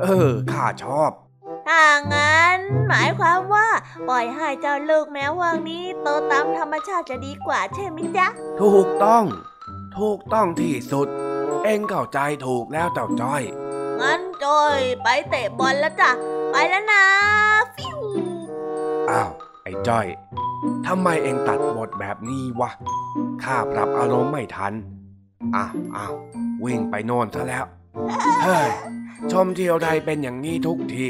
[0.00, 1.10] เออ ข้าชอบ
[1.68, 2.58] ถ้างั้น
[2.88, 3.68] หมายความว่า
[4.08, 8.28] ปล่อยให้เจ้าลูกแมววางนี้โตตามธรรมชาติจะดีกว่าใช่ไหมจ๊ะ
[8.62, 9.24] ถูกต้อง
[9.98, 11.08] ถูกต้องที่สุด
[11.64, 13.42] เองเข้าใจถูกแล้วเจ้าจ้อย
[14.00, 16.10] งั้นจอยไปเตะบอลแล้วจ้ะ
[16.50, 17.04] ไปแล้วนะ
[17.74, 18.00] ฟิว
[19.10, 19.30] อ้าว
[19.62, 20.06] ไอ้จ้อย
[20.86, 22.70] ทำไมเองตัดบทแบบนี้วะ
[23.42, 24.72] ข้าปรับอารมณ์ไม่ทัน
[25.56, 26.14] อ้าวอ้าว
[26.64, 27.64] วิ่งไปโน่นซะแล้ว
[28.42, 28.68] เฮ้ย
[29.32, 31.06] ชมเที่ยวใดเป็นอย่างนี้ทุกที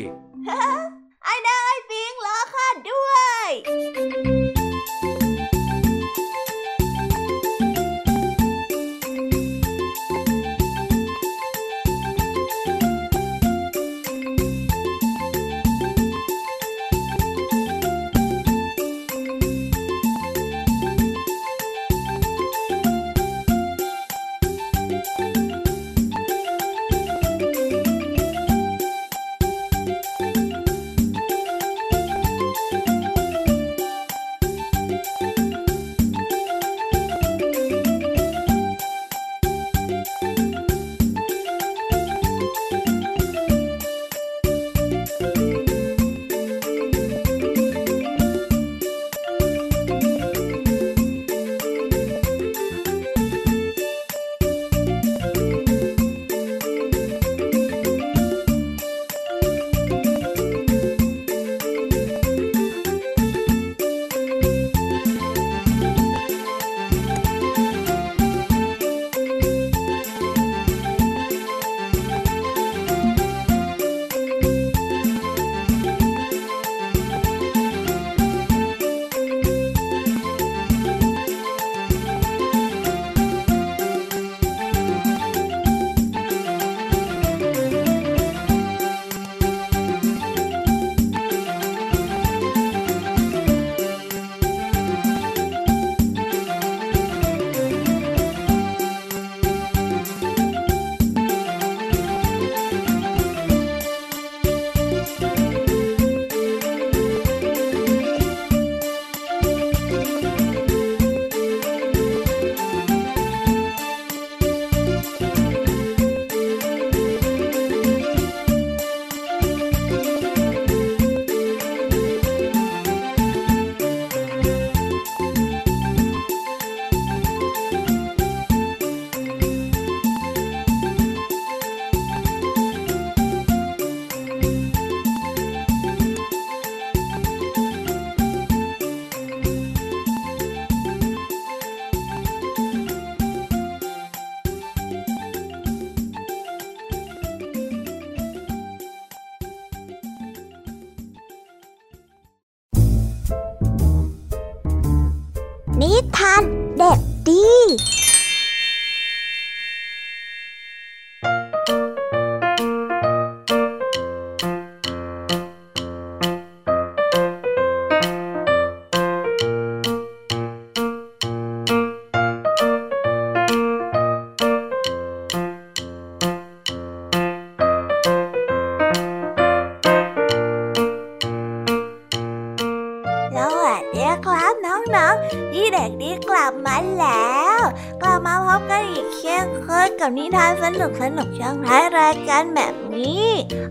[190.37, 193.28] ทานสนุกสนุกช่วงท้ายรายการแบบนี้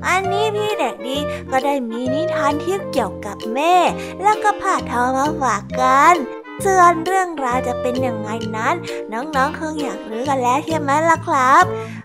[0.08, 1.18] อันนี้พี่เด็กดี
[1.52, 3.76] ก็ได้มีนิทานที่เกี่ยวกับแม่
[4.22, 6.16] แล้วก็ผ่าทอมาฝากกัน
[6.66, 8.76] ส่วนเรื่องราวจะเป็นยังไงนั้น
[9.12, 11.64] น้องๆคงอยากรู้กันแล้วใช่ไหมล่ะครับ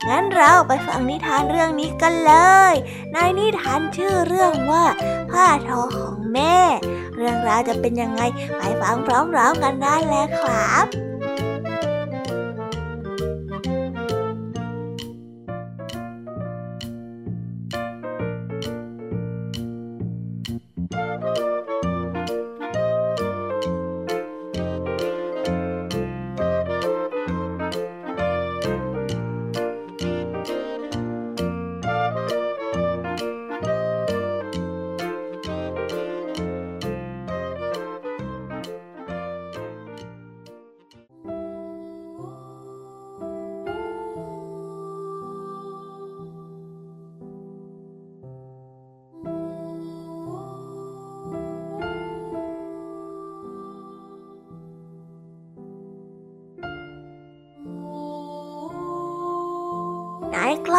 [0.08, 2.34] งั้นเราไปฟังนิทานเรื่องนี้กันเล
[2.72, 2.74] ย
[3.12, 4.84] ในนิทานชื่อเรื่องว่า
[5.30, 6.58] ผ้าทอของแม่
[7.16, 8.22] เรื่องราวจะเป็นยังไง
[8.56, 11.03] ไปฟังพร้อมๆกันได้เลยครับ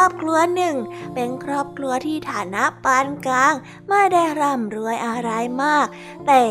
[0.06, 0.76] อบครัวหนึ่ง
[1.14, 3.54] เป็นครอบครัวที่ฐานะปานกลาง
[3.90, 5.32] ไม่ได้ร่ำรวยอะไร
[5.64, 5.88] มาก
[6.28, 6.44] แต่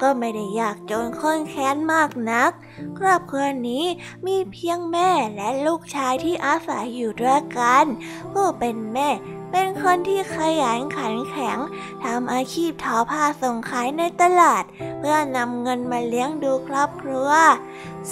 [0.00, 2.50] ก็ไม่ได้ยากจนข้นแค้นมากนัก
[2.98, 3.84] ครอบครัวนี้
[4.26, 7.84] มีเพียงแม่และลูกชายที่อาศัยอยู่ด้วยกัน
[8.32, 9.08] ผู้เป็นแม่
[9.52, 11.58] เป็นคนที่ขยันขันแข็ง
[12.04, 14.64] ทำอาชีพทอผ้าส่งขายในตลาด
[14.98, 17.30] เพื่อนำเงินมาเลี้ยงดูครอบครัว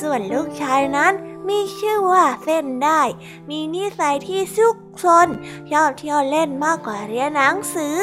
[0.00, 1.12] ส่วนลูกชายนั้น
[1.48, 3.02] มีชื่อว่าเส้นได้
[3.48, 5.28] มีนิสัยที่ซุกซน
[5.70, 7.98] ชอบเที่ยวเล่นมากกว่าเรียนหนังสือ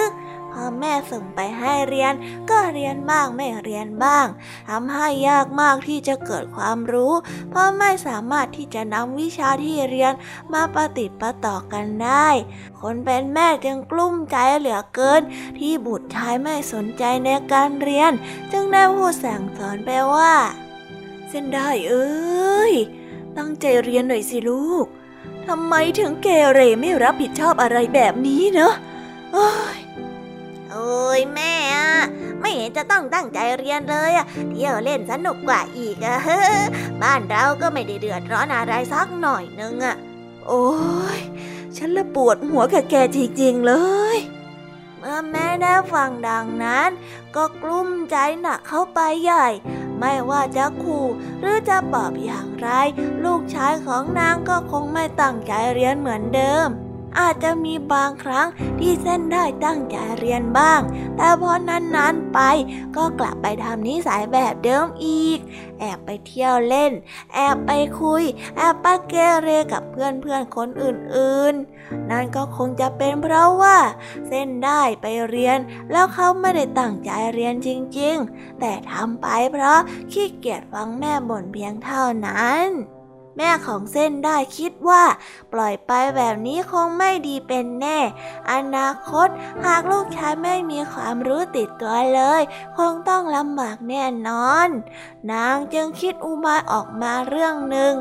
[0.51, 2.13] พ่อแม่ส่งไปให้เรียน
[2.49, 4.27] ก็เรียนบ้างไม่เรียนบ้าง
[4.69, 7.13] ทำให้ยากมากที่จะเกิดความรู้
[7.49, 10.13] เพราะไม่สามารถที่จะนำวิชาที่เรียน
[10.53, 12.29] มาปฏิปะต่อกันได้
[12.79, 15.21] คนเป็นแม่จึงกลุ้มใจเหลือเกิน
[15.57, 18.11] ที่บุตรชายไม่สนใจในการเรียน
[18.51, 20.35] จึงได้พูดสั่งสอนไปว่า
[21.29, 22.73] เส้นได้เอ้ย
[23.37, 24.85] ตั้งใจเรียนหน่อยสิลูก
[25.47, 28.73] ทำไมถึงเกเรไม่รับผิดชอบอะไรแบบนี้เนอะ
[29.33, 29.79] โอ้ย
[30.69, 31.89] โอ้ยแม่อะ
[32.41, 36.17] ไม่เห็นจะต้องตั้งใจเรียนเลยอะเที่ยวเล่นสนุกกว่าอีกอะ
[37.01, 39.95] บ้านเราก็ไม่ได้เดือดร้อนอะไรสักหน่อยนึงอะ
[40.47, 40.67] โอ้
[41.17, 41.19] ย
[41.77, 43.73] ฉันละปวดหัวกับแกจริงๆเล
[44.15, 44.17] ย
[44.97, 46.89] เมื่อแม่ได้ฟังดังนั้น
[47.37, 49.47] ก็กลุ้มใจหนักเข้าไปใหญ่
[49.99, 51.05] ไม่ว่าจะขู่
[51.41, 52.69] หรือจะปอบอย่างไร
[53.23, 56.67] ลูกชายของนางก็คงไม่ตั้งใจเรียนเหมือนเดิม
[57.19, 58.47] อาจจะมีบางครั้ง
[58.79, 60.81] ที่เส้นได้ตั้งใจเรียนบ้าง
[61.17, 62.39] แต่พอนานๆไป
[62.95, 65.39] ก็กลับไปทำนิสัยแบบเดิมอีก
[65.79, 66.91] แอบไปเที่ยวเล่น
[67.33, 68.23] แอบไปคุย
[68.57, 69.13] แอบไปเก
[69.43, 73.77] เรกับเพื่อนๆคนอื่นๆ นั่นก็คงจะเป็นเพราะว่า
[74.27, 75.59] เส้นได้ไปเรียน
[75.91, 79.79] แล้วเขาไม่ได้ตั้งใจเรียนจริงๆ แต่ทำไปเพราะ
[80.11, 82.67] ขี้เกียจฟังแม่บ่นเพียงเท่านั้น
[83.37, 85.03] แม่ของเส้นได้คิดว่า
[85.53, 87.99] ปล่อยไปแบบนี้คงไม่ดีเป็นแน่
[88.51, 89.27] อนาคต
[89.65, 92.41] หากลูกชายไม่มีความรู้ติดตัวเลย
[92.77, 94.69] คงต้องลำบากแน่นอน
[95.31, 97.93] นางจึงคิดอุบายออกมาเรื่องหนึ่ง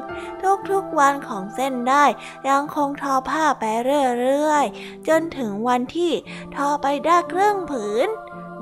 [0.71, 2.05] ทุกๆวันของเส้นได้
[2.49, 6.13] ยังคงทอผ้าไปเรื่อยๆ จนถึงวันที่
[6.55, 8.09] ทอไปได้ครึ่งผืน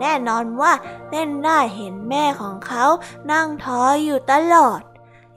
[0.01, 0.73] แน่นอนว่า
[1.11, 2.85] เส้นได้เห็นแม่ของเขา
[3.31, 4.81] นั่งทออยู่ตลอด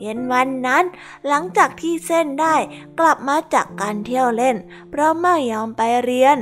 [0.02, 0.84] เย็นวันนั้น
[1.28, 2.56] หลังจากที่เส้นได้
[3.00, 4.58] กลับมาจากการเที่ยวเล่น
[4.90, 6.38] เพราะไม่ยอมไปเรียน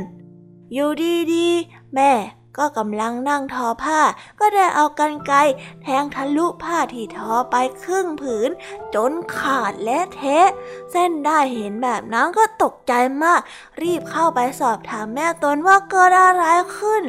[0.73, 0.89] อยู่
[1.33, 2.11] ดีๆ แม่
[2.57, 4.01] ก็กำลังนั่งทอผ้า
[4.39, 5.33] ก็ได้เอากันไก
[5.81, 8.49] แทงทะลุผ้าที่ทอไปครึ่งผืน
[8.95, 10.49] จนขาดและเทะ
[10.91, 12.93] เส้นได้เห็นแบบนั้นก็ตกใจ
[13.23, 13.41] มาก
[13.81, 16.43] รีบเข้าไปสอบถามแม่ตนว่าเกิดอะไร
[16.77, 17.03] ขึ้น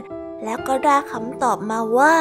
[0.45, 2.17] แล้วก็ได้คำตอบมาว่า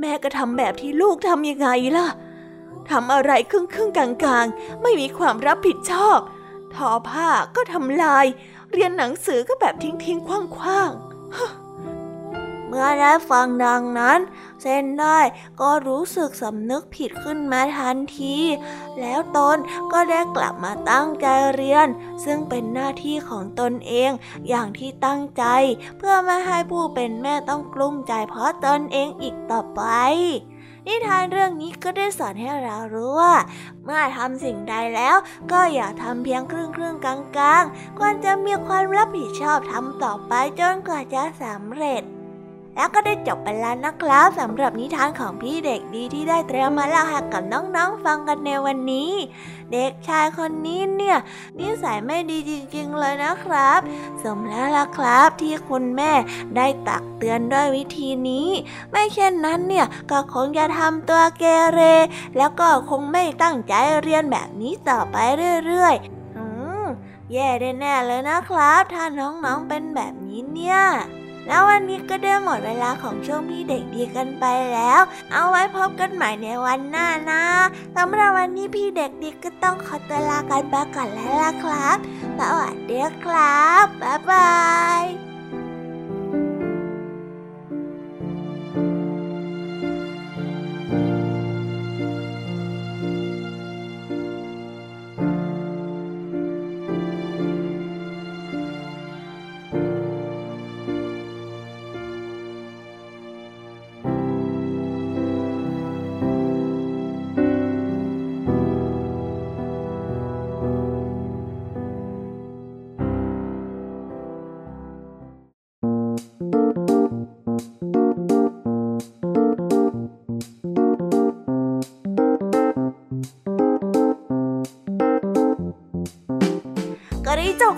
[0.00, 2.08] แม่ก็ทำแบบที่ลูกทำยังไงล่ะ
[2.90, 4.46] ทำอะไรครึ่งครึ่งกลางกลาง
[4.82, 6.18] ไม่มีความรับผิดชอบ
[6.74, 8.26] ทอผ้าก็ทำลาย
[8.72, 10.90] เรียนหนังสือก็แบบทิ้งทิ้งคว่างคว่าง
[12.76, 14.18] มื่อได้ฟังดังนั้น
[14.62, 15.18] เส้นได้
[15.60, 18.36] ก็รู้สึกสำนึกผิดขึ้นมาทันที
[19.00, 19.56] แล้วตน
[19.92, 21.88] ก็ได้กลับมาตั้งใจเรียน
[22.24, 24.10] ซึ่งเป็นหน้าที่ของตนเอง
[24.48, 25.44] อย่างที่ตั้งใจ
[25.98, 29.82] เพื่อไม่ให้ผู้เป็นแม่ต้องกลุ้มใจเพราะตนเองอีกต่อไป
[30.86, 33.34] นิทานเรื่องนี้ก็ได้สอนให้เรารู้ว่า
[33.84, 35.16] เมื่อทำสิ่งใดแล้ว
[35.52, 37.64] ก็อย่าทำเพียงครึ่งครึ่งกลางกลาง
[37.98, 42.02] ควรจะมีความรับผิดชอบทำต่อไปจนกว่าจะสำเร็จ
[42.76, 49.10] แล้วก็ได้จบไปแล้วนะครับสำหรับนิทานของพี่เด็กดีที่ได้เตรียมมาเล่าให้กับน้องๆฟังกันในวันนี้
[49.72, 51.16] เด็กชายคนนี้เนี่ย
[51.58, 53.80] นิสัยไม่ดีจริงๆเลยนะครับ
[54.22, 56.12] สมแล้วล่ะครับที่คุณแม่
[56.56, 58.48] ได้ตักเตือนด้วยวิธีนี้
[58.90, 61.80] ไม่เช่นนั้นเนี่ยก็คงจะทำตัวเกเร
[62.36, 65.16] แล้วก็คงไม่ตั้งใจเรียนแบบนี้ต่อไป
[65.66, 66.44] เรื่อยๆอื
[66.84, 66.86] ม
[67.32, 67.48] แย่
[67.80, 70.80] แน่ๆเลยนะครับ ถ้าน้องๆเป็นแบบนี้เนี่ย
[71.46, 75.00] แล้ววันนี้ก็ได้หมดเวลาของช่วงพี่เด็กดีกันไปแล้ว
[75.32, 77.42] เอาไว้พบกันใหม่ในวันหน้านะ
[77.96, 81.96] สำหรับวันนี้พี่เด็กดีก็ต้องขอตัวลากันไปก่อนแล้วล่ะครับ
[82.38, 84.52] สวัสดีครับ บ๊ายบา
[85.02, 85.23] ย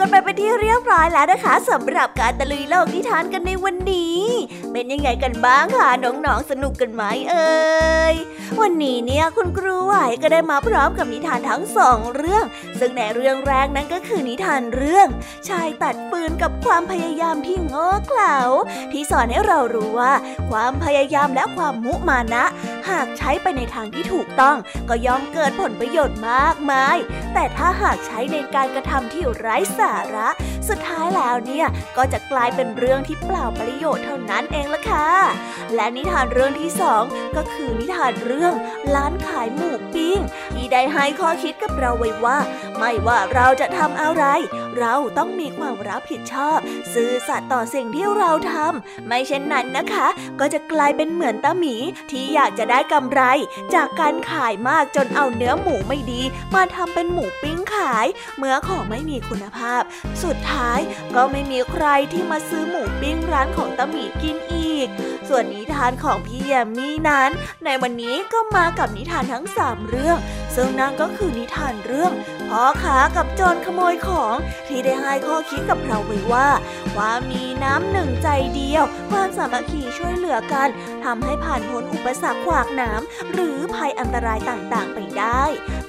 [0.01, 4.20] กันไปเป็นที่เรียบร้อยแล้วนะคะสำหรับการตะลุยโลกนิทานกันในวันนี้
[4.79, 8.14] เป็นยังไงกันบ้างคะน้องๆสนุกกันไหมเอ่ย
[8.61, 12.45] วันนี้เนี่ยคุณครูไหวก็ได้มาพร้อมกับนิทานทั้งสองเรื่อง
[12.79, 15.09] ซึ่งในเรื่องแรกนั้นก็คือนิทานเรื่อง
[15.49, 18.39] ชายตัดปืนกับความพยายามที่งอเขลา
[18.93, 20.12] ที่สอนให้เรารู้ว่า
[20.51, 22.45] ความพยายามและความมุมานะ
[22.89, 24.57] หากใช้ไปในทางที่ถูกต้อง
[24.89, 26.97] ก็ย่อมเกิดผลประโยชน์มากมาย
[27.35, 30.29] แต่ถ้าหากใช้ในการกระทำที่ไร้สาระ
[30.71, 35.09] สุดท้ายแล้วเนี่ยก็จะกลายเป็นเรื่องที่เปล่าประโยชน์เท่านั้นเองละค่ะ
[35.75, 37.03] และนิทานเรื่องที่สอง
[37.37, 38.55] ก็คือนิทานเรื่อง
[38.95, 40.19] ร้านขายหมูปิ้ง
[40.55, 42.39] ที่ได้ให้ข้อคิดกับเราไว้ว่า
[42.79, 44.25] ไม่ว่าเราจะทำอะไร
[44.79, 46.59] เราต้องมีความรับผิดชอบ
[46.95, 50.09] ซื่อสัตย์ต่อสิ่งที่เราทำไม่เช่นนั้นนะคะ
[50.41, 51.75] ก็จะกลายเป็นเหมือนตาหมี
[52.11, 53.23] ที่อยากจะได้กำไร
[53.75, 56.23] จากการขายมากจนเอาเนื้อหมูไม่ดี
[56.55, 58.07] มาทำเป็นหมูปิ้งขาย
[58.39, 59.83] เมื่อของไม่มีคุณภาพ
[60.23, 60.55] สุดท้าย
[61.16, 64.88] ก็ไม่มีใครที่มาซื้อหมูปิ้งร้านของตาหมีกินอีก
[65.28, 67.30] ส่วนนิทานของพี่แยมมี่นั้น
[67.64, 70.18] ในวันนี้ก็มากับนิทานทั้งสามเรื่อง
[70.54, 72.12] ซึ่งนั่นก็คือนิทานเรื่อง
[72.51, 74.36] พ่อค้ากับโจรขโมยของ
[74.68, 76.49] ที่ได้ให้ข้อคิดกับเราไว้ว่า
[76.94, 80.68] ความมีน้ำหนึ่งใจเดียว ความสามัคคีช่วยเหลือกัน
[81.05, 83.01] ทำให้ผ่านพ้นอุปสรรคขวากหนาม
[83.32, 85.42] หรือภัยอันตรายต่างๆ ไปได้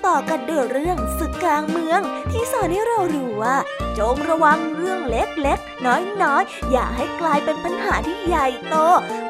[0.05, 2.01] ต่อกันด้วยเรื่องศึกกลางเมือง
[2.31, 3.55] ที่สอนให้เรารู้ว่า
[3.99, 8.75] จงระวังเรื่องเล็กๆ น้อยๆ อย่าให้กลายเป็นปัญหาที่ใหญ่โต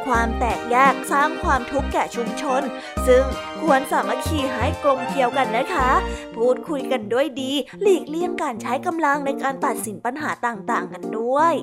[0.06, 2.62] ความแตกแยกสร้างความทุกข์แก่ชุมชน
[3.08, 3.24] ซึ่ง
[3.62, 5.90] ควรสามัคคีให้กลมเกลียวกันนะคะ
[6.36, 7.52] พูดคุยกันด้วยดี
[7.82, 11.54] หลีกเลี่ยงการใช้กำลังในการตัดสินปัญหาต่างๆ กันด้วย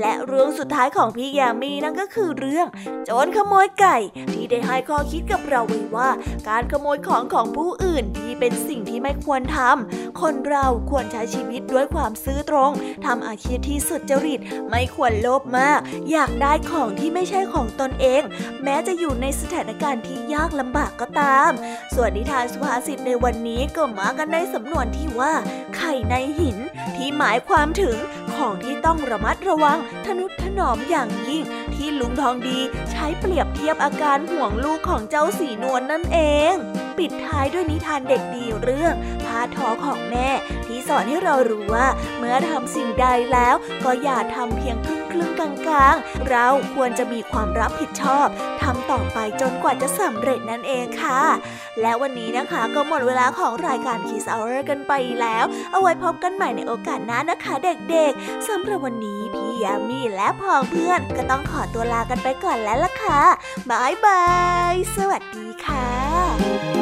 [0.00, 2.66] และเรื่องสุดท้ายของพี่ยามีนั่นก็คือเรื่อง
[3.04, 3.96] โจรขโมยไก่
[4.32, 6.10] ที่ได้ให้ข้อคิดกับเราไว้ว่า
[6.48, 12.70] การขโมยของของผู้อื่นที่เป็นสิ่งที่ไม่ควรทำคนเราควรใช้ชีวิตด้วยความซื่อตรง
[13.06, 14.40] ทำอาชีพที่สุดจริต
[14.70, 15.80] ไม่ควรโลภมาก
[16.10, 18.22] อยากได้ของที่ไม่ใช่ของตนเอง
[18.64, 21.50] แม้จะอยู่ในสถานการณ์ที่ยากลำบากก็ตาม
[21.94, 25.32] ส่วนนิทานสุภาษิตในวันนี้ก็มากันในสำนวนที่ว่า
[25.76, 26.58] ไข่ในหิน
[26.96, 27.96] ที่หมายความถึง
[28.36, 31.42] ของที่ต้องระมัดระวังทนุถนอมอย่างยิ่ง
[31.74, 32.58] ที่ลุงทองดี
[32.90, 36.18] ใช้เปรียบเทียบอาการห่วงลูกของเจ้าสีนวลนนั่นเอ
[36.52, 36.54] ง
[36.98, 38.94] ปิดท้ายด้วยนิทานเด็กดีเรื่อง
[39.26, 40.28] ผ้าทอของแม่
[40.66, 41.86] ที่สอนให้เรารู้ว่า
[42.18, 45.40] เมื่อทำสิ่งใดแล้วก็อย่าทำเพียงครึ่งครึ่งก
[45.74, 48.26] ลางๆเราควรจะมีความรับผิดชอบ
[48.62, 51.20] ทำต่อไปจนกว่าจะสำเร็จนั่นเองค่ะ
[51.80, 63.20] และวันนี้นะคะก็หมดเวลาของรายการ Kiss Hour กันไปแล้ว เอาไว้พบกันใหม่ในโอกาสหน้านะคะเด็กๆสำหรับวันนี้พี่ยามีและพอเพื่อนก็ต้องขอตัวลากันไปก่อนแล้วล่ะค่ะ
[63.70, 64.24] บายบา
[64.72, 66.81] ย สวัสดีค่ะ